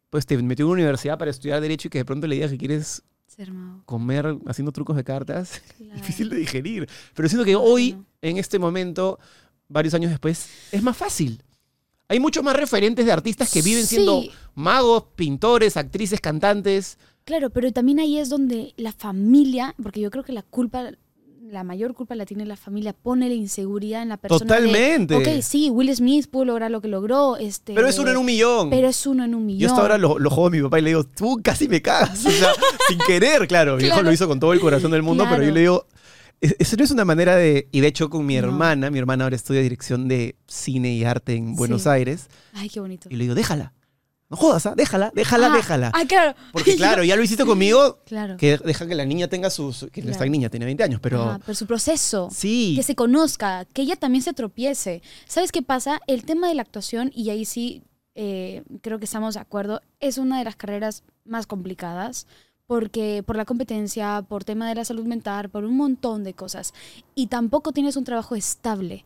[0.09, 2.51] pues te metió en una universidad para estudiar Derecho y que de pronto le digas
[2.51, 3.83] que quieres Ser mago.
[3.85, 5.95] comer haciendo trucos de cartas, Claro.
[5.95, 6.89] difícil de digerir.
[7.15, 9.19] Pero siento que hoy, en este momento,
[9.69, 11.41] varios años después, es más fácil.
[12.14, 16.99] Hay muchos más referentes de artistas que viven siendo magos, pintores, actrices, cantantes.
[17.26, 20.91] Claro, pero también ahí es donde la familia, porque yo creo que la culpa,
[21.49, 24.39] la mayor culpa la tiene la familia, pone la inseguridad en la persona.
[24.39, 25.16] de, Totalmente.
[25.16, 27.36] ok, sí, Will Smith pudo lograr lo que logró.
[27.38, 28.70] Este, Pero es uno en un millón.
[28.70, 29.61] Pero es uno en un millón.
[29.61, 31.82] Yo hasta ahora lo, lo juego a mi papá y le digo, tú casi me
[31.82, 32.26] cagas.
[32.26, 32.49] O sea,
[32.89, 33.78] sin querer, claro.
[33.78, 34.03] Mi Claro.
[34.03, 35.93] lo hizo con todo el corazón del mundo, pero yo le digo, "Es-
[36.59, 37.67] eso no es una manera de...
[37.71, 38.39] Y de hecho con mi No.
[38.47, 41.89] hermana, mi hermana ahora estudia dirección de cine y arte en Buenos Sí.
[41.89, 43.07] Aires, Ay, qué bonito.
[43.11, 43.73] y le digo, déjala.
[44.29, 44.73] No jodas, ¿ah?
[44.75, 45.91] déjala, déjala, Ah, déjala.
[45.93, 46.35] Ah, claro.
[46.51, 48.35] Porque claro, ya lo hiciste conmigo, Claro.
[48.37, 49.71] que deja que la niña tenga su...
[49.73, 50.31] su- que no está Claro.
[50.31, 51.21] niña, tiene 20 años, pero...
[51.21, 52.29] Ajá, pero su proceso.
[52.33, 52.73] Sí.
[52.75, 55.01] Que se conozca, que ella también se tropiece.
[55.27, 55.99] ¿Sabes qué pasa?
[56.07, 57.83] El tema de la actuación, y ahí sí
[58.15, 62.25] eh, creo que estamos de acuerdo, es una de las carreras más complicadas.
[62.68, 66.74] Porque por la competencia, por tema de la salud mental, por un montón de cosas.
[67.16, 69.05] Y tampoco tienes un trabajo estable.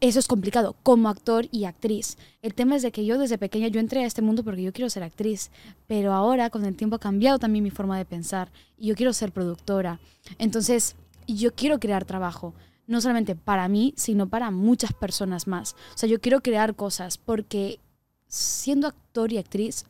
[0.00, 2.16] Eso es complicado como actor y actriz.
[2.40, 4.72] El tema es de que yo desde pequeña yo entré a este mundo porque yo
[4.72, 5.50] quiero ser actriz,
[5.86, 9.12] pero ahora con el tiempo ha cambiado también mi forma de pensar y yo quiero
[9.12, 10.00] ser productora.
[10.38, 10.96] Entonces,
[11.26, 12.54] yo quiero crear trabajo,
[12.86, 15.74] no solamente para mí, sino para muchas personas más.
[15.94, 17.78] O sea, yo quiero crear cosas porque
[18.26, 19.84] siendo actor y actriz,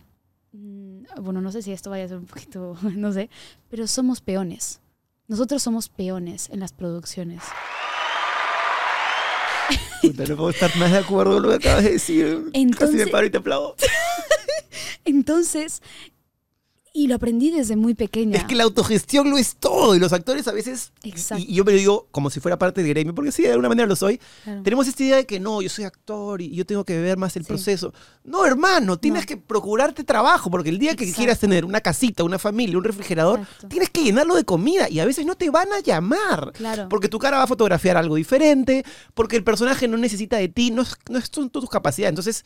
[0.53, 3.31] bueno, no sé si esto vaya a ser un poquito, no sé,
[3.69, 4.81] pero somos peones.
[5.29, 7.43] Nosotros somos peones en las producciones.
[10.03, 12.27] Puta, no puedo estar más de acuerdo con lo que acabas de decir.
[12.27, 13.77] Casi me Entonces- paro y te aplaudo.
[15.05, 15.83] Entonces,
[16.93, 18.37] y lo aprendí desde muy pequeña.
[18.39, 19.95] Es que la autogestión lo es todo.
[19.95, 20.93] Y los actores a veces...
[21.05, 21.45] Exacto.
[21.47, 23.51] Y, y yo me lo digo como si fuera parte del gremio, porque sí, de
[23.51, 24.21] alguna manera lo soy.
[24.43, 24.63] Claro.
[24.65, 27.37] Tenemos esta idea de que no, yo soy actor y yo tengo que ver más
[27.37, 27.49] el Sí.
[27.49, 27.95] proceso.
[28.25, 29.27] No, hermano, tienes No.
[29.29, 33.41] que procurarte trabajo, porque el día que quieras tener una casita, una familia, un refrigerador,
[33.41, 33.69] Exacto.
[33.69, 36.53] tienes que llenarlo de comida y a veces no te van a llamar.
[36.55, 36.89] Claro.
[36.89, 38.85] Porque tu cara va a fotografiar algo diferente,
[39.15, 42.11] porque el personaje no necesita de ti, no, es- no son tus capacidades.
[42.11, 42.45] Entonces,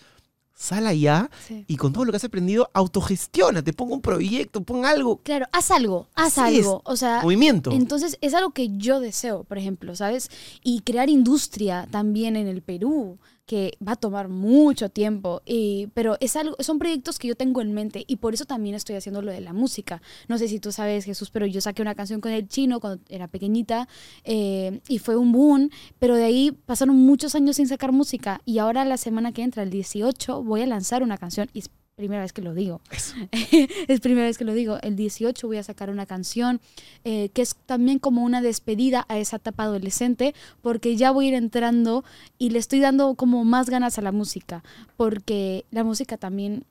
[0.55, 1.65] sal allá Sí.
[1.67, 5.47] y con todo lo que has aprendido, autogestiona, te ponga un proyecto, pon algo, Claro,
[5.53, 6.65] haz algo, haz Así es.
[6.67, 6.81] algo.
[6.85, 7.71] O sea, movimiento.
[7.73, 10.31] entonces es algo que yo deseo, por ejemplo, ¿sabes?
[10.63, 16.17] Y crear industria también en el Perú, que va a tomar mucho tiempo, y- pero
[16.21, 19.23] es algo, son proyectos que yo tengo en mente y por eso también estoy haciendo
[19.23, 20.01] lo de la música.
[20.29, 23.03] No sé si tú sabes, Jesús, pero yo saqué una canción con el chino cuando
[23.09, 23.89] era pequeñita
[24.25, 28.59] eh, y fue un boom, pero de ahí pasaron muchos años sin sacar música y
[28.59, 31.51] ahora la semana que entra, el 18, voy a lanzar una canción
[31.95, 32.81] primera vez que lo digo.
[33.89, 34.79] es primera vez que lo digo.
[34.83, 36.61] El 18 voy a sacar una canción
[37.05, 41.29] eh, que es también como una despedida a esa etapa adolescente, porque ya voy a
[41.29, 42.05] ir entrando
[42.39, 44.63] y le estoy dando como más ganas a la música,
[44.97, 46.65] porque la música también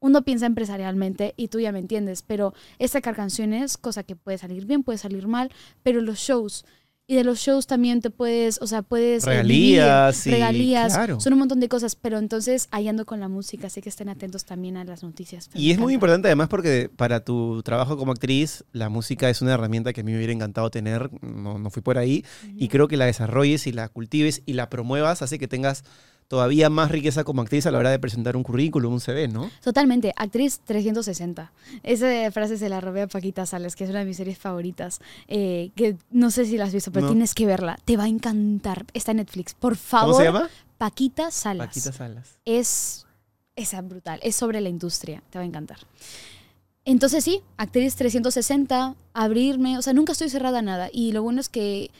[0.00, 4.38] uno piensa empresarialmente y tú ya me entiendes, pero es sacar canciones, cosa que puede
[4.38, 5.50] salir bien, puede salir mal,
[5.82, 6.64] pero los shows
[7.10, 11.18] y de los shows también te puedes, o sea, puedes eh, Regalías vivir, regalías, claro.
[11.18, 14.08] son un montón de cosas, pero entonces ahí ando con la música, así que estén
[14.08, 15.50] atentos también a las noticias.
[15.52, 19.54] Y es muy importante además porque para tu trabajo como actriz, la música es una
[19.54, 22.86] herramienta que a mí me hubiera encantado tener, no, no fui por ahí, y creo
[22.86, 25.82] que la desarrolles y la cultives y la promuevas hace que tengas
[26.30, 29.50] todavía más riqueza como actriz a la hora de presentar un currículum, un CV, ¿no?
[29.64, 31.50] Totalmente, actriz 360.
[31.82, 35.00] Esa frase se la robé a Paquita Salas, que es una de mis series favoritas,
[35.26, 37.12] eh, que no sé si la has visto, pero No.
[37.12, 38.86] tienes que verla, te va a encantar.
[38.94, 40.12] Está en Netflix, por favor.
[40.12, 40.48] ¿Cómo se llama?
[40.78, 41.66] Paquita Salas.
[41.66, 42.38] Paquita Salas.
[42.44, 43.06] es,
[43.56, 45.78] es brutal, es sobre la industria, te va a encantar.
[46.84, 50.90] Entonces sí, actriz 360, abrirme, o sea, nunca estoy cerrada a nada.
[50.92, 51.90] Y lo bueno es que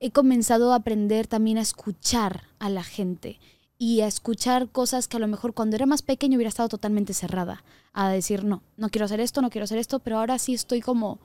[0.00, 3.38] he comenzado a aprender también a escuchar a la gente.
[3.80, 7.14] y a escuchar cosas que a lo mejor cuando era más pequeño hubiera estado totalmente
[7.14, 7.62] cerrada.
[7.92, 10.80] A decir, no, no quiero hacer esto, no quiero hacer esto, pero ahora sí estoy
[10.80, 11.20] como,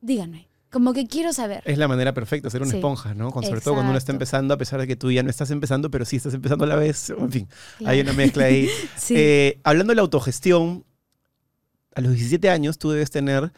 [0.00, 1.62] díganme, como que quiero saber.
[1.66, 2.78] Es la manera perfecta, ser una Sí.
[2.78, 3.30] esponja, ¿no?
[3.30, 5.50] Con- sobre todo cuando uno está empezando, a pesar de que tú ya no estás
[5.50, 7.10] empezando, pero sí estás empezando a la vez.
[7.10, 7.92] En fin, Claro.
[7.92, 8.66] hay una mezcla ahí.
[8.96, 9.14] Sí.
[9.18, 10.86] Eh, hablando de la autogestión,
[11.94, 13.52] a los 17 años tú debes tener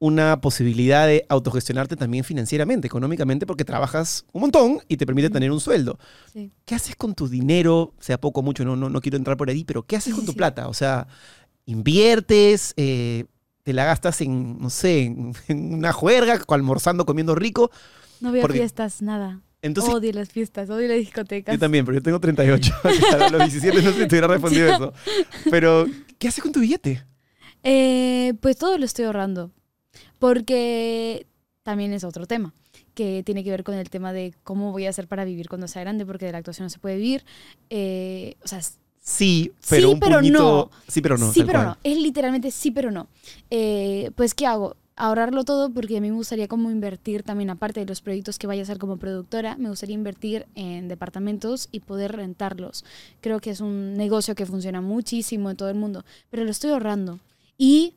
[0.00, 5.50] una posibilidad de autogestionarte también financieramente, económicamente, porque trabajas un montón y te permite tener
[5.50, 5.98] un sueldo.
[6.32, 6.50] Sí.
[6.66, 7.94] ¿Qué haces con tu dinero?
[8.00, 10.16] Sea poco o mucho, no, no, no quiero entrar por ahí, pero ¿qué haces Sí,
[10.16, 10.36] con tu sí.
[10.38, 10.68] plata?
[10.68, 11.06] O sea,
[11.64, 13.24] inviertes, eh,
[13.62, 17.70] te la gastas en, no sé, en, en una juerga, almorzando, comiendo rico.
[18.20, 19.40] no veo porque- fiestas, nada.
[19.62, 21.54] Entonces, odio las fiestas, odio las discotecas.
[21.54, 22.74] yo también, pero yo tengo 38.
[23.14, 24.92] a los 17 no sé si te hubiera respondido eso.
[25.50, 25.86] Pero,
[26.18, 27.02] ¿qué haces con tu billete?
[27.62, 29.52] Eh, pues todo lo estoy ahorrando.
[30.24, 31.26] Porque
[31.64, 32.54] también es otro tema,
[32.94, 35.68] que tiene que ver con el tema de cómo voy a hacer para vivir cuando
[35.68, 37.26] sea grande, porque de la actuación no se puede vivir.
[37.68, 38.60] Eh, o sea,
[39.00, 40.70] Sí, pero Sí, un pero puñito- no.
[40.88, 41.30] Sí, pero no.
[41.30, 41.66] sí, pero cual.
[41.66, 41.76] no.
[41.84, 43.06] Es literalmente sí, pero no.
[43.50, 44.76] Eh, pues, ¿qué hago?
[44.96, 48.46] Ahorrarlo todo porque a mí me gustaría como invertir también, aparte de los proyectos que
[48.46, 52.82] vaya a hacer como productora, me gustaría invertir en departamentos y poder rentarlos.
[53.20, 56.70] Creo que es un negocio que funciona muchísimo en todo el mundo, pero lo estoy
[56.70, 57.18] ahorrando.
[57.58, 57.92] Y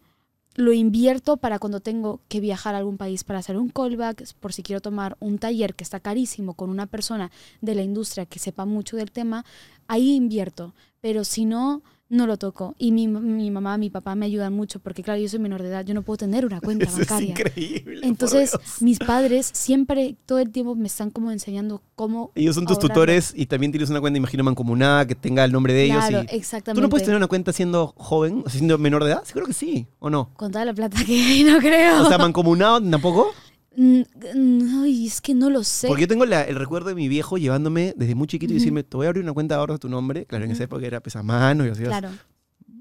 [0.58, 4.54] lo invierto para cuando tengo que viajar a algún país para hacer un callback, por
[4.54, 7.32] si quiero tomar un taller que está carísimo con una persona
[7.62, 9.46] de la industria que sepa mucho del tema,
[9.88, 10.74] ahí invierto.
[11.00, 12.76] Pero si no, no lo toco.
[12.78, 15.70] Y mi, mi mamá, mi papá me ayudan mucho porque, claro, yo soy menor de
[15.70, 17.30] edad, yo no puedo tener una cuenta Eso es bancaria.
[17.32, 17.96] increíble.
[18.02, 18.82] por Entonces, Dios.
[18.82, 22.32] mis padres siempre, todo el tiempo me están como enseñando cómo...
[22.36, 25.74] Ellos son tus tutores y también tienes una cuenta, imagino, mancomunada que tenga el nombre
[25.74, 26.06] de ellos.
[26.08, 26.36] Claro, y...
[26.36, 26.80] exactamente.
[26.80, 29.24] ¿Tú no puedes tener una cuenta siendo joven, o sea, siendo menor de edad?
[29.24, 30.30] Seguro que sí, ¿o no?
[30.36, 32.04] Con toda la plata que hay, no creo.
[32.04, 33.34] O sea, mancomunado tampoco.
[33.78, 35.88] Ay, es que no lo sé.
[35.88, 38.84] Porque yo tengo la- el recuerdo de mi viejo llevándome desde muy chiquito y decirme,
[38.84, 40.26] te voy a abrir una cuenta de ahorros a tu nombre.
[40.26, 41.84] Claro, en esa época era pesa mano y así.
[41.84, 42.10] Claro,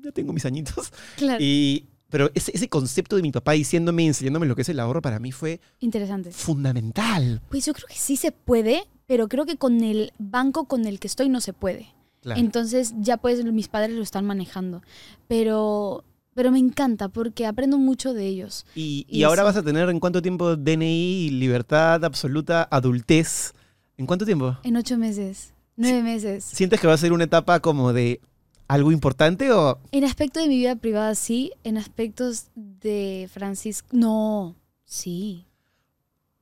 [0.02, 0.92] Ya tengo mis añitos.
[1.16, 1.42] claro.
[1.42, 5.02] Y, pero ese, ese concepto de mi papá diciéndome enseñándome lo que es el ahorro
[5.02, 6.30] para mí fue Interesante.
[6.30, 7.42] fundamental.
[7.50, 10.98] Pues yo creo que sí se puede, pero creo que con el banco con el
[11.00, 11.88] que estoy no se puede.
[12.20, 12.40] Claro.
[12.40, 14.82] Entonces ya pues mis padres lo están manejando.
[15.28, 16.04] Pero,
[16.36, 18.66] pero me encanta porque aprendo mucho de ellos.
[18.74, 23.54] Y, y Y ahora vas a tener en cuánto tiempo DNI, libertad absoluta, adultez.
[23.96, 24.54] ¿En cuánto tiempo?
[24.62, 26.44] En ocho meses, nueve meses.
[26.44, 28.20] ¿Sientes que va a ser una etapa como de
[28.68, 34.56] algo importante o En aspecto de mi vida privada sí, en aspectos de Francisco, no,
[34.84, 35.46] sí.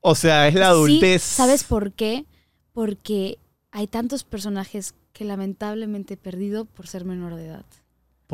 [0.00, 1.22] o sea, es la adultez?
[1.22, 2.26] Sí, ¿Sabes por qué?
[2.72, 3.38] Porque
[3.70, 7.64] hay tantos personajes que lamentablemente he perdido por ser menor de edad.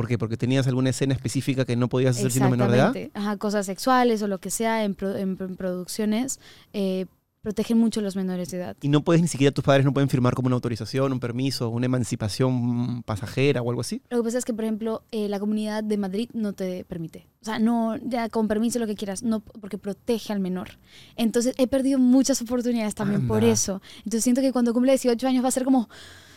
[0.01, 0.16] ¿Por qué?
[0.16, 2.94] Porque tenías alguna escena específica que no podías hacer siendo menor de edad.
[3.12, 6.40] Ajá, cosas sexuales o lo que sea en, pro- en- en producciones
[6.72, 7.05] eh,
[7.42, 8.76] protegen mucho a los menores de edad.
[8.80, 11.68] Y no puedes ni siquiera tus padres no pueden firmar como una autorización, un permiso,
[11.68, 14.01] una emancipación pasajera o algo así.
[14.11, 17.26] Lo que pasa es que, por ejemplo, eh, la comunidad de Madrid no te permite.
[17.42, 20.68] O sea, no, ya con permiso lo que quieras, no, porque protege al menor.
[21.16, 23.53] Entonces, he perdido muchas oportunidades también por Anda.
[23.53, 23.82] eso.
[23.98, 25.88] Entonces, siento que cuando cumple 18 años va a ser como,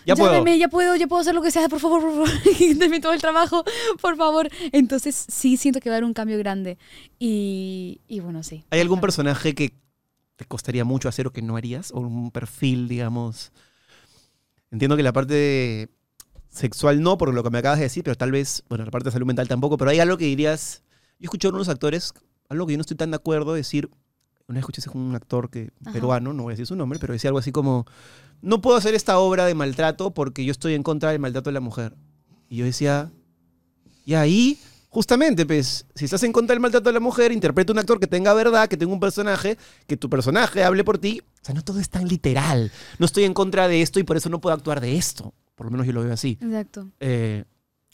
[0.05, 0.45] Ya puedo.
[0.45, 3.21] ya puedo, ya puedo hacer lo que sea, por favor, por favor, denme todo el
[3.21, 3.63] trabajo,
[4.01, 4.49] por favor.
[4.71, 6.77] Entonces, sí siento que va a haber un cambio grande.
[7.19, 8.65] Y, y bueno, sí.
[8.69, 9.73] ¿Hay algún personaje que
[10.35, 11.91] te costaría mucho hacer o que no harías?
[11.91, 13.51] ¿O un perfil, digamos?
[14.71, 15.89] Entiendo que la parte
[16.49, 19.05] sexual no, por lo que me acabas de decir, pero tal vez, bueno, la parte
[19.05, 20.83] de salud mental tampoco, pero hay algo que dirías,
[21.19, 22.13] yo escuché a unos actores,
[22.49, 23.89] algo que yo no estoy tan de acuerdo, decir,
[24.47, 25.93] una vez escuché a un actor que, Ajá.
[25.93, 27.85] peruano, no voy a decir su nombre, pero decía algo así como,
[28.41, 31.53] no puedo hacer esta obra de maltrato porque yo estoy en contra del maltrato de
[31.53, 31.95] la mujer.
[32.49, 33.11] Y yo decía,
[34.05, 37.79] y ahí, justamente, pues, si estás en contra del maltrato de la mujer, interpreta un
[37.79, 41.21] actor que tenga verdad, que tenga un personaje, que tu personaje hable por ti.
[41.41, 42.71] O sea, no todo es tan literal.
[42.99, 45.33] No estoy en contra de esto y por eso no puedo actuar de esto.
[45.55, 46.37] Por lo menos yo lo veo así.
[46.41, 46.89] Exacto.
[46.99, 47.45] Eh,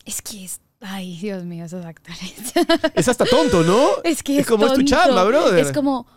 [0.05, 0.59] Es que es...
[0.81, 2.17] Ay, Dios mío, esos actores.
[2.95, 3.87] es hasta tonto, ¿no?
[4.05, 4.89] Es que Es es, como es tu tonto.
[4.89, 5.59] chamba, brother.
[5.59, 6.07] Es como,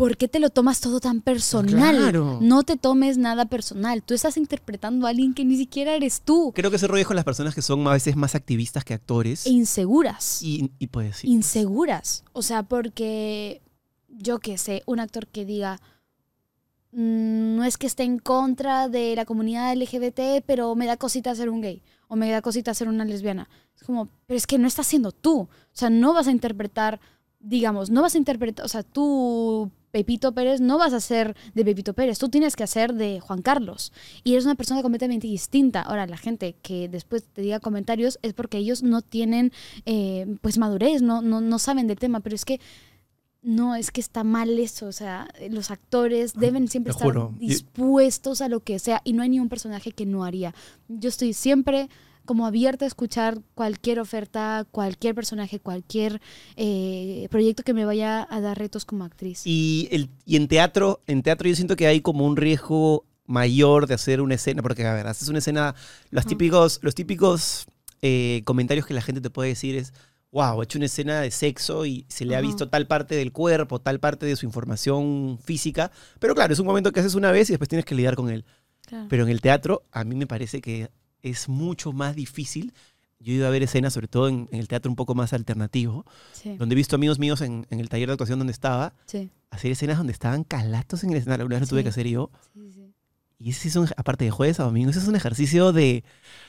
[0.00, 1.94] ¿por qué te lo tomas todo tan personal?
[1.94, 2.38] Claro.
[2.40, 4.02] No te tomes nada personal.
[4.02, 6.52] Tú estás interpretando a alguien que ni siquiera eres tú.
[6.54, 8.94] Creo que ese rollo es con las personas que son a veces más activistas que
[8.94, 9.44] actores.
[9.46, 10.42] E inseguras.
[10.42, 11.28] Y, y pues sí.
[11.28, 12.24] Inseguras.
[12.32, 13.60] O sea, porque
[14.08, 15.82] yo qué sé, un actor que diga,
[16.92, 21.34] "Mm, no es que esté en contra de la comunidad LGBT, pero me da cosita
[21.34, 21.82] ser un gay.
[22.08, 23.50] O me da cosita ser una lesbiana.
[23.76, 25.40] Es como, pero es que no estás siendo tú.
[25.40, 27.00] O sea, no vas a interpretar,
[27.38, 31.64] digamos, no vas a interpretar, o sea, tú, Pepito Pérez, no vas a ser de
[31.64, 32.18] Pepito Pérez.
[32.18, 33.92] Tú tienes que hacer de Juan Carlos.
[34.24, 35.82] Y eres una persona completamente distinta.
[35.82, 39.52] Ahora, la gente que después te diga comentarios es porque ellos no tienen,
[39.86, 42.20] eh, pues, madurez, no, no, no saben del tema.
[42.20, 42.60] Pero es que
[43.42, 48.48] no, es que está mal eso, o sea, los actores deben siempre estar dispuestos a
[48.48, 50.54] lo que sea y no hay ni un personaje que no haría.
[50.88, 51.88] Yo estoy siempre
[52.30, 56.20] como abierta a escuchar cualquier oferta, cualquier personaje, cualquier
[56.54, 59.42] eh, proyecto que me vaya a dar retos como actriz.
[59.44, 63.88] Y, el, y en teatro, en teatro yo siento que hay como un riesgo mayor
[63.88, 65.74] de hacer una escena, porque a ver, haces una escena,
[66.10, 67.66] los típicos, los típicos
[68.00, 69.92] eh, comentarios que la gente te puede decir es,
[70.30, 73.32] wow, he hecho una escena de sexo y se le ha visto tal parte del
[73.32, 77.32] cuerpo, tal parte de su información física, pero claro, es un momento que haces una
[77.32, 78.44] vez y después tienes que lidiar con él.
[78.86, 79.06] Claro.
[79.10, 80.90] Pero en el teatro a mí me parece que
[81.22, 82.72] es mucho más difícil.
[83.18, 85.32] Yo he ido a ver escenas, sobre todo en, en el teatro un poco más
[85.34, 88.94] alternativo, sí, donde he visto amigos míos en, en el taller de actuación donde estaba,
[89.06, 91.42] sí, hacer escenas donde estaban calatos en el escenario.
[91.42, 92.30] Alguna vez lo tuve que hacer yo.
[93.38, 96.04] Y ese es un, aparte de jueves a domingo, ese es un ejercicio de...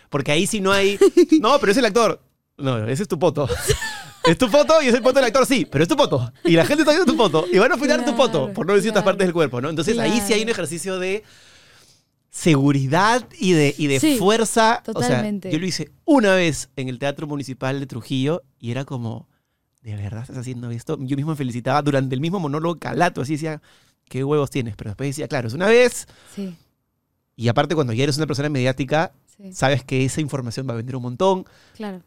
[0.09, 0.97] Porque ahí sí no hay...
[1.41, 2.21] No, pero es el actor.
[2.57, 3.47] No, ese es tu foto.
[4.25, 6.31] Es tu foto y es el foto del actor, sí, pero es tu foto.
[6.43, 7.45] Y la gente está viendo tu foto.
[7.51, 9.13] Y van a opinar tu foto, Claro, por no decir otras claro.
[9.15, 9.69] partes del cuerpo, ¿no?
[9.69, 10.51] Entonces ahí sí hay un Claro.
[10.51, 11.23] ejercicio de
[12.31, 14.81] seguridad y de, y de Sí, fuerza.
[14.83, 15.49] totalmente.
[15.49, 18.85] O sea, yo lo hice una vez en el Teatro Municipal de Trujillo y era
[18.85, 19.27] como,
[19.83, 20.97] ¿de verdad estás haciendo esto?
[21.01, 23.61] Yo mismo me felicitaba durante el mismo monólogo calato, así decía,
[24.05, 24.75] ¿qué huevos tienes?
[24.77, 26.07] Pero después decía, claro, es una vez.
[26.33, 26.55] Sí,
[27.35, 30.77] Y aparte, cuando ya eres una persona mediática, sí, sabes que esa información va a
[30.77, 31.45] vender un montón.
[31.75, 32.01] claro.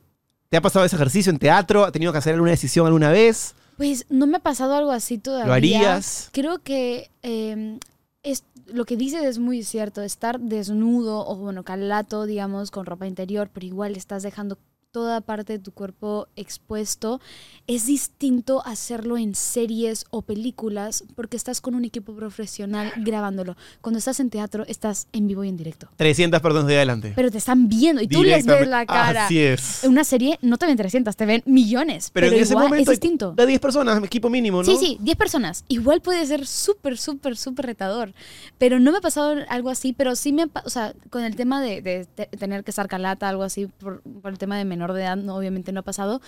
[0.50, 1.84] ¿Te ha pasado ese ejercicio en teatro?
[1.84, 3.56] ¿Has tenido que hacer alguna decisión alguna vez?
[3.76, 5.46] Pues no me ha pasado algo así todavía.
[5.48, 6.28] ¿Lo harías?
[6.32, 7.80] Creo que eh,
[8.22, 10.02] es, lo que dices es muy cierto.
[10.02, 14.58] Estar desnudo o, bueno, calato, digamos, con ropa interior, pero igual estás dejando
[14.94, 17.20] toda parte de tu cuerpo expuesto.
[17.66, 23.56] Es distinto hacerlo en series o películas porque estás con un equipo profesional grabándolo.
[23.80, 25.88] Cuando estás en teatro, estás en vivo y en directo.
[25.96, 27.12] 300 personas de adelante.
[27.16, 29.24] Pero te están viendo y tú les ves la cara.
[29.26, 29.82] Así es.
[29.82, 32.10] En una serie no te ven 300, te ven millones.
[32.12, 33.32] Pero, Pero, en ese igual momento es distinto.
[33.32, 34.64] de 10 personas, equipo mínimo, ¿no?
[34.64, 35.64] Sí, sí, 10 personas.
[35.66, 38.14] Igual puede ser súper, súper, súper retador.
[38.58, 41.34] Pero no me ha pasado algo así, pero sí me ha o sea, con el
[41.34, 44.64] tema de, de te- tener que estar calata, algo así, por, por el tema de
[44.64, 46.20] menor de edad, no, obviamente no ha pasado.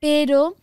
[0.00, 0.54] Pero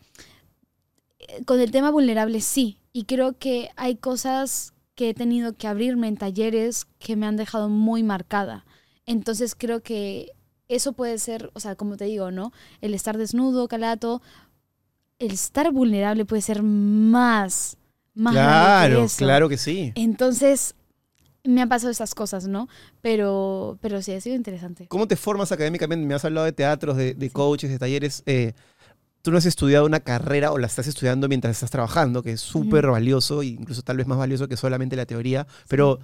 [1.19, 2.77] eh, con el tema vulnerable sí.
[2.93, 7.35] Y creo que hay cosas que he tenido que abrirme en talleres que me han
[7.35, 8.65] dejado muy marcada.
[9.05, 10.31] Entonces creo que
[10.69, 12.51] eso puede ser, o sea, como te digo, ¿no?
[12.81, 14.21] El estar desnudo, calato,
[15.19, 17.77] el estar vulnerable puede ser más,
[18.13, 19.17] más que Claro, eso.
[19.17, 19.91] claro que sí.
[19.95, 20.75] Entonces,
[21.45, 22.67] me han pasado esas cosas, ¿no?
[23.01, 24.87] Pero, pero sí, ha sido interesante.
[24.87, 26.05] ¿Cómo te formas académicamente?
[26.05, 28.23] Me has hablado de teatros, de, de coaches, de talleres.
[28.25, 28.53] eh,
[29.21, 32.41] tú no has estudiado una carrera o la estás estudiando mientras estás trabajando, que es
[32.41, 35.47] súper valioso, e incluso tal vez más valioso que solamente la teoría.
[35.67, 35.99] Pero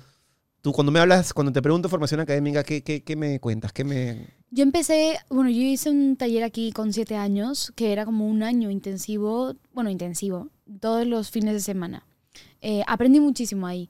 [0.61, 3.73] tú cuando me hablas, cuando te pregunto formación académica, ¿qué, qué, qué me cuentas?
[3.73, 4.27] ¿Qué me...
[4.49, 8.41] Yo empecé, bueno, yo hice un taller aquí con siete años, que era como un
[8.41, 12.07] año intensivo, bueno, intensivo, todos los fines de semana.
[12.59, 13.89] Eh, aprendí muchísimo ahí,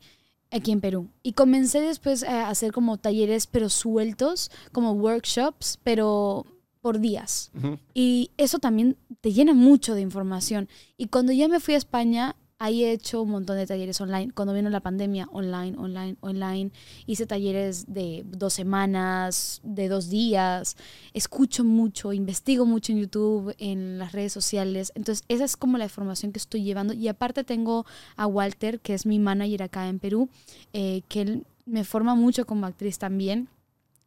[0.52, 1.10] aquí en Perú.
[1.24, 6.46] Y comencé después a hacer como talleres, pero sueltos, como workshops, pero
[6.82, 7.52] por días.
[7.94, 10.68] Y eso también te llena mucho de información.
[10.98, 14.32] Y cuando ya me fui a España, ahí he hecho un montón de talleres online.
[14.34, 16.72] Cuando vino la pandemia, online, online, online.
[17.08, 20.78] Hice talleres de dos semanas, de dos días.
[21.14, 24.92] Escucho mucho, investigo mucho en YouTube, en las redes sociales.
[24.94, 26.94] Entonces, esa es como la información que estoy llevando.
[26.94, 30.30] Y aparte tengo a Walter, que es mi manager acá en Perú,
[30.72, 33.48] eh, que él me forma mucho como actriz también.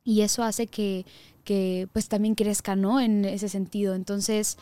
[0.04, 1.04] Y eso hace que,
[1.42, 3.00] que pues también crezca, ¿no?
[3.00, 3.96] En ese sentido.
[3.96, 4.58] Entonces,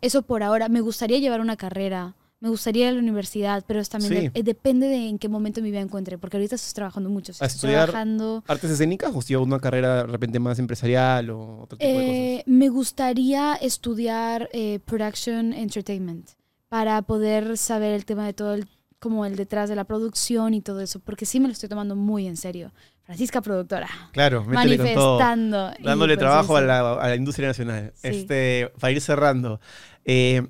[0.00, 0.68] eso por ahora.
[0.68, 2.16] Me gustaría llevar una carrera.
[2.46, 4.20] Me gustaría ir a la universidad, pero es también Sí.
[4.28, 7.32] de- eh, depende de en qué momento mi vida encuentre, porque ahorita estoy trabajando mucho.
[7.32, 7.88] ¿A Estoy estudiar?
[7.90, 8.44] trabajando.
[8.46, 12.08] ¿Artes escénicas o si una carrera de repente más empresarial o otro tipo de cosas?
[12.08, 16.28] Eh, me gustaría estudiar eh, Production Entertainment
[16.68, 18.68] para poder saber el tema de todo el,
[19.00, 21.96] como el detrás de la producción y todo eso, porque sí me lo estoy tomando
[21.96, 22.70] muy en serio.
[23.02, 25.18] Francisca productora, Claro, métele con todo.
[25.18, 25.70] manifestando.
[25.82, 27.92] Dándole pues trabajo a la, a la industria nacional.
[27.96, 28.06] Sí.
[28.08, 29.60] Este, para ir cerrando.
[30.04, 30.46] eh,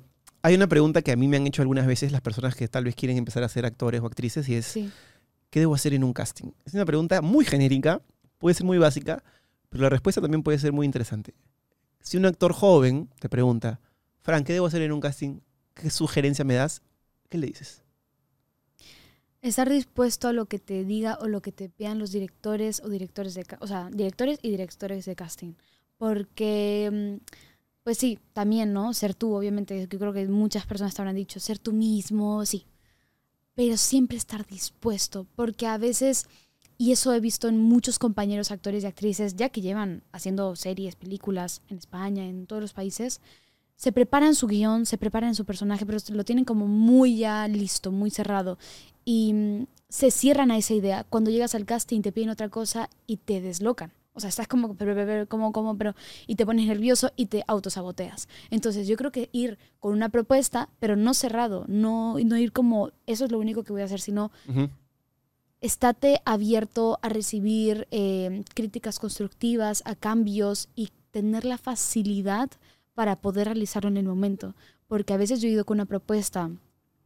[0.47, 2.85] hay una pregunta que a mí me han hecho algunas veces las personas que tal
[2.85, 4.89] vez quieren empezar a ser actores o actrices y es, Sí.
[5.49, 6.51] ¿qué debo hacer en un casting?
[6.65, 8.01] Es una pregunta muy genérica,
[8.37, 9.23] puede ser muy básica,
[9.69, 11.33] pero la respuesta también puede ser muy interesante.
[12.01, 13.81] Si un actor joven te pregunta,
[14.21, 15.39] Fran, ¿qué debo hacer en un casting?
[15.73, 16.81] ¿Qué sugerencia me das?
[17.29, 17.83] ¿Qué le dices?
[19.41, 22.89] Estar dispuesto a lo que te diga o lo que te pidan los directores o
[22.89, 25.53] directores de, o sea, directores y directores de casting.
[25.97, 27.25] Porque, mm,
[27.87, 28.93] pues sí, también, ¿no?
[28.93, 32.65] Ser tú, obviamente, yo creo que muchas personas te habrán dicho, ser tú mismo, sí.
[33.55, 36.27] Pero siempre estar dispuesto, porque a veces,
[36.77, 40.97] y eso he visto en muchos compañeros actores y actrices, ya que llevan haciendo series,
[40.97, 43.21] películas en España, en todos los países,
[43.77, 47.93] se preparan su guion, se preparan su personaje, pero lo tienen como muy ya listo,
[47.93, 48.57] muy cerrado.
[49.05, 51.05] Y mm, se cierran a esa idea.
[51.05, 53.93] Cuando llegas al casting te piden otra cosa y te deslocan.
[54.17, 54.75] O sea, estás como,
[55.29, 55.93] como, como, pero,
[56.25, 58.27] y te pones nervioso y te autosaboteas.
[58.49, 62.89] Entonces, yo creo que ir con una propuesta, pero no cerrado, no, no ir como,
[63.05, 64.71] eso es lo único que voy a hacer, sino Ujú.
[65.61, 72.49] estate abierto a recibir eh, críticas constructivas, a cambios y tener la facilidad
[72.95, 74.55] para poder realizarlo en el momento.
[74.87, 76.49] Porque a veces yo he ido con una propuesta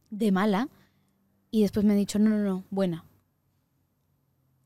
[0.08, 0.70] de mala
[1.50, 3.04] y después me han dicho, no, no, no, buena.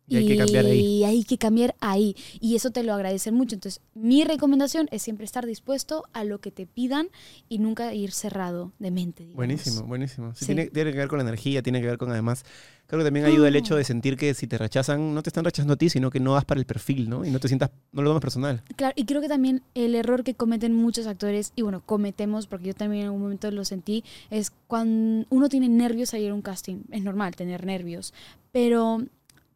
[0.08, 0.80] Y hay que cambiar ahí.
[0.80, 2.14] Y hay que cambiar ahí.
[2.40, 3.54] Y eso te lo agradecen mucho.
[3.56, 7.08] Entonces, mi recomendación es siempre estar dispuesto a lo que te pidan
[7.48, 9.24] y nunca ir cerrado de mente.
[9.24, 9.36] digamos.
[9.36, 10.34] Buenísimo, buenísimo.
[10.34, 10.46] Sí, Sí.
[10.46, 12.44] Tiene, tiene que ver con la energía, tiene que ver con además.
[12.86, 15.44] Creo que también ayuda el hecho de sentir que si te rechazan, no te están
[15.44, 17.24] rechazando a ti, sino que no vas para el perfil, ¿no?
[17.24, 18.62] Y no te sientas, no lo tomas personal.
[18.76, 22.68] Claro, y creo que también el error que cometen muchos actores, y bueno, cometemos, porque
[22.68, 26.34] yo también en algún momento lo sentí, es cuando uno tiene nervios a ir a
[26.34, 26.82] un casting.
[26.92, 28.14] Es normal tener nervios,
[28.52, 29.04] pero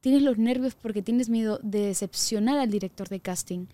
[0.00, 3.66] tienes los nervios porque tienes miedo de decepcionar al director de casting.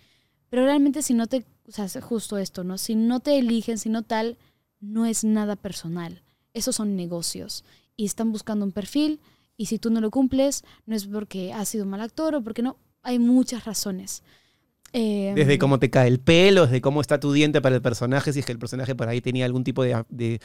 [0.49, 2.79] Pero realmente si no te, o sea, justo esto, ¿no?
[2.79, 4.37] Si no te eligen, si no tal,
[4.81, 6.22] no es nada personal.
[6.55, 7.64] Esos son negocios.
[7.97, 9.20] Y están buscando un perfil,
[9.57, 12.62] y si tú no lo cumples, no es porque has sido mal actor o porque
[12.62, 12.77] no.
[13.03, 14.22] Hay muchas razones.
[14.93, 18.33] Eh, Desde cómo te cae el pelo, desde cómo está tu diente para el personaje,
[18.33, 20.41] si es que el personaje por ahí tenía algún tipo de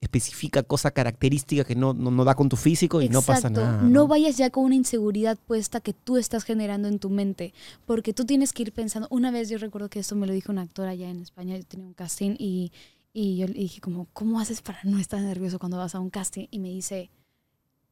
[0.00, 3.82] específica cosa característica que no, no, no da con tu físico y no pasa nada.
[3.82, 7.52] No vayas ya con una inseguridad puesta que tú estás generando en tu mente,
[7.86, 9.08] porque tú tienes que ir pensando.
[9.10, 11.64] Una vez yo recuerdo que esto me lo dijo una actora allá en España, yo
[11.64, 12.72] tenía un casting y,
[13.12, 16.10] y yo le dije como, ¿cómo haces para no estar nervioso cuando vas a un
[16.10, 16.46] casting?
[16.50, 17.10] Y me dice,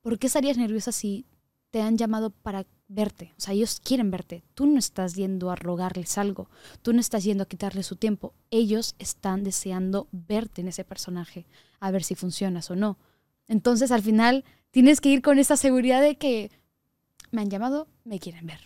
[0.01, 1.27] ¿por qué estarías nerviosa si
[1.71, 3.34] te han llamado para verte?
[3.36, 4.43] O sea, ellos quieren verte.
[4.55, 6.49] Tú no estás yendo a rogarles algo,
[6.82, 8.34] tú no estás yendo a quitarles su tiempo.
[8.51, 11.47] Ellos están deseando verte en ese personaje,
[11.80, 12.99] a ver si funcionas o no.
[13.47, 16.51] Entonces, al final, tienes que ir con esa seguridad de que
[17.30, 18.61] me han llamado, me quieren ver.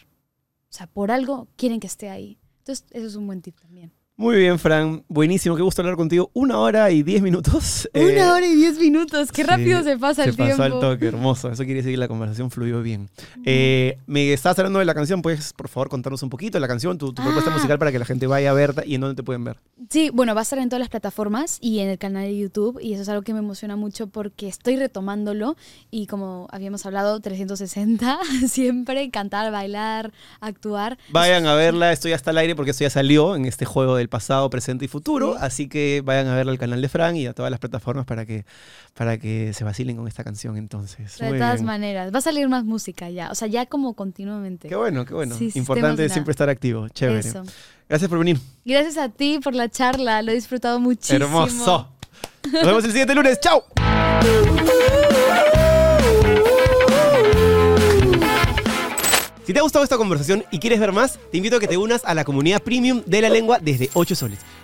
[0.71, 2.39] O sea, por algo quieren que esté ahí.
[2.59, 3.93] Entonces, eso es un buen tip también.
[4.23, 5.03] Muy bien, Fran.
[5.09, 6.31] Buenísimo, qué gusto hablar contigo.
[6.33, 7.89] Una hora y diez minutos.
[7.95, 9.33] Eh, Una hora y diez minutos.
[9.33, 10.63] Qué sí, rápido se pasa Se el pasó tiempo.
[10.63, 11.51] al toque, hermoso.
[11.51, 13.11] Eso quiere decir que la conversación fluyó bien.
[13.45, 16.69] Eh, me estabas hablando de la canción, puedes por favor contarnos un poquito de la
[16.69, 17.55] canción, tu, tu propuesta Ah.
[17.55, 19.59] musical para que la gente vaya a verla y en dónde te pueden ver.
[19.91, 22.79] Sí, bueno, va a estar en todas las plataformas y en el canal de YouTube
[22.81, 25.57] y eso es algo que me emociona mucho porque estoy retomándolo
[25.91, 28.19] y como habíamos hablado, 360,
[28.49, 30.97] siempre cantar, bailar, actuar.
[31.11, 34.09] Vayan a verla, estoy hasta al aire porque esto ya salió en este juego del
[34.13, 35.39] pasado, presente y futuro, Sí.
[35.41, 38.25] así que vayan a verla al canal de Fran y a todas las plataformas para
[38.25, 38.45] que,
[38.95, 41.19] para que se vacilen con esta canción entonces.
[41.19, 41.67] De todas bien.
[41.67, 44.69] maneras, va a salir más música ya, o sea, ya como continuamente.
[44.69, 45.35] Qué bueno, qué bueno.
[45.37, 46.89] Sí, Importante siempre estar activo.
[46.89, 47.19] Chévere.
[47.21, 47.43] Eso.
[47.89, 48.39] Gracias por venir.
[48.65, 51.25] Gracias a ti por la charla, lo he disfrutado muchísimo.
[51.25, 51.89] Hermoso.
[52.53, 53.41] Nos vemos el siguiente lunes.
[53.41, 53.65] ¡Chao!
[59.45, 61.77] Si te ha gustado esta conversación y quieres ver más, te invito a que te
[61.77, 64.39] unas a la comunidad premium de la lengua desde 8 soles.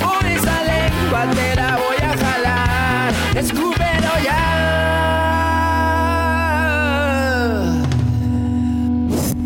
[0.00, 3.14] Por esa lengua te la voy a jalar.
[3.36, 4.38] Escúpelo ya.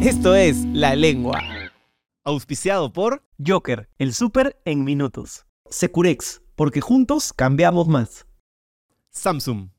[0.01, 1.41] Esto es La Lengua.
[2.25, 5.47] Auspiciado por Joker, el súper en minutos.
[5.71, 8.27] Securex, porque juntos cambiamos más.
[9.11, 9.71] Samsung.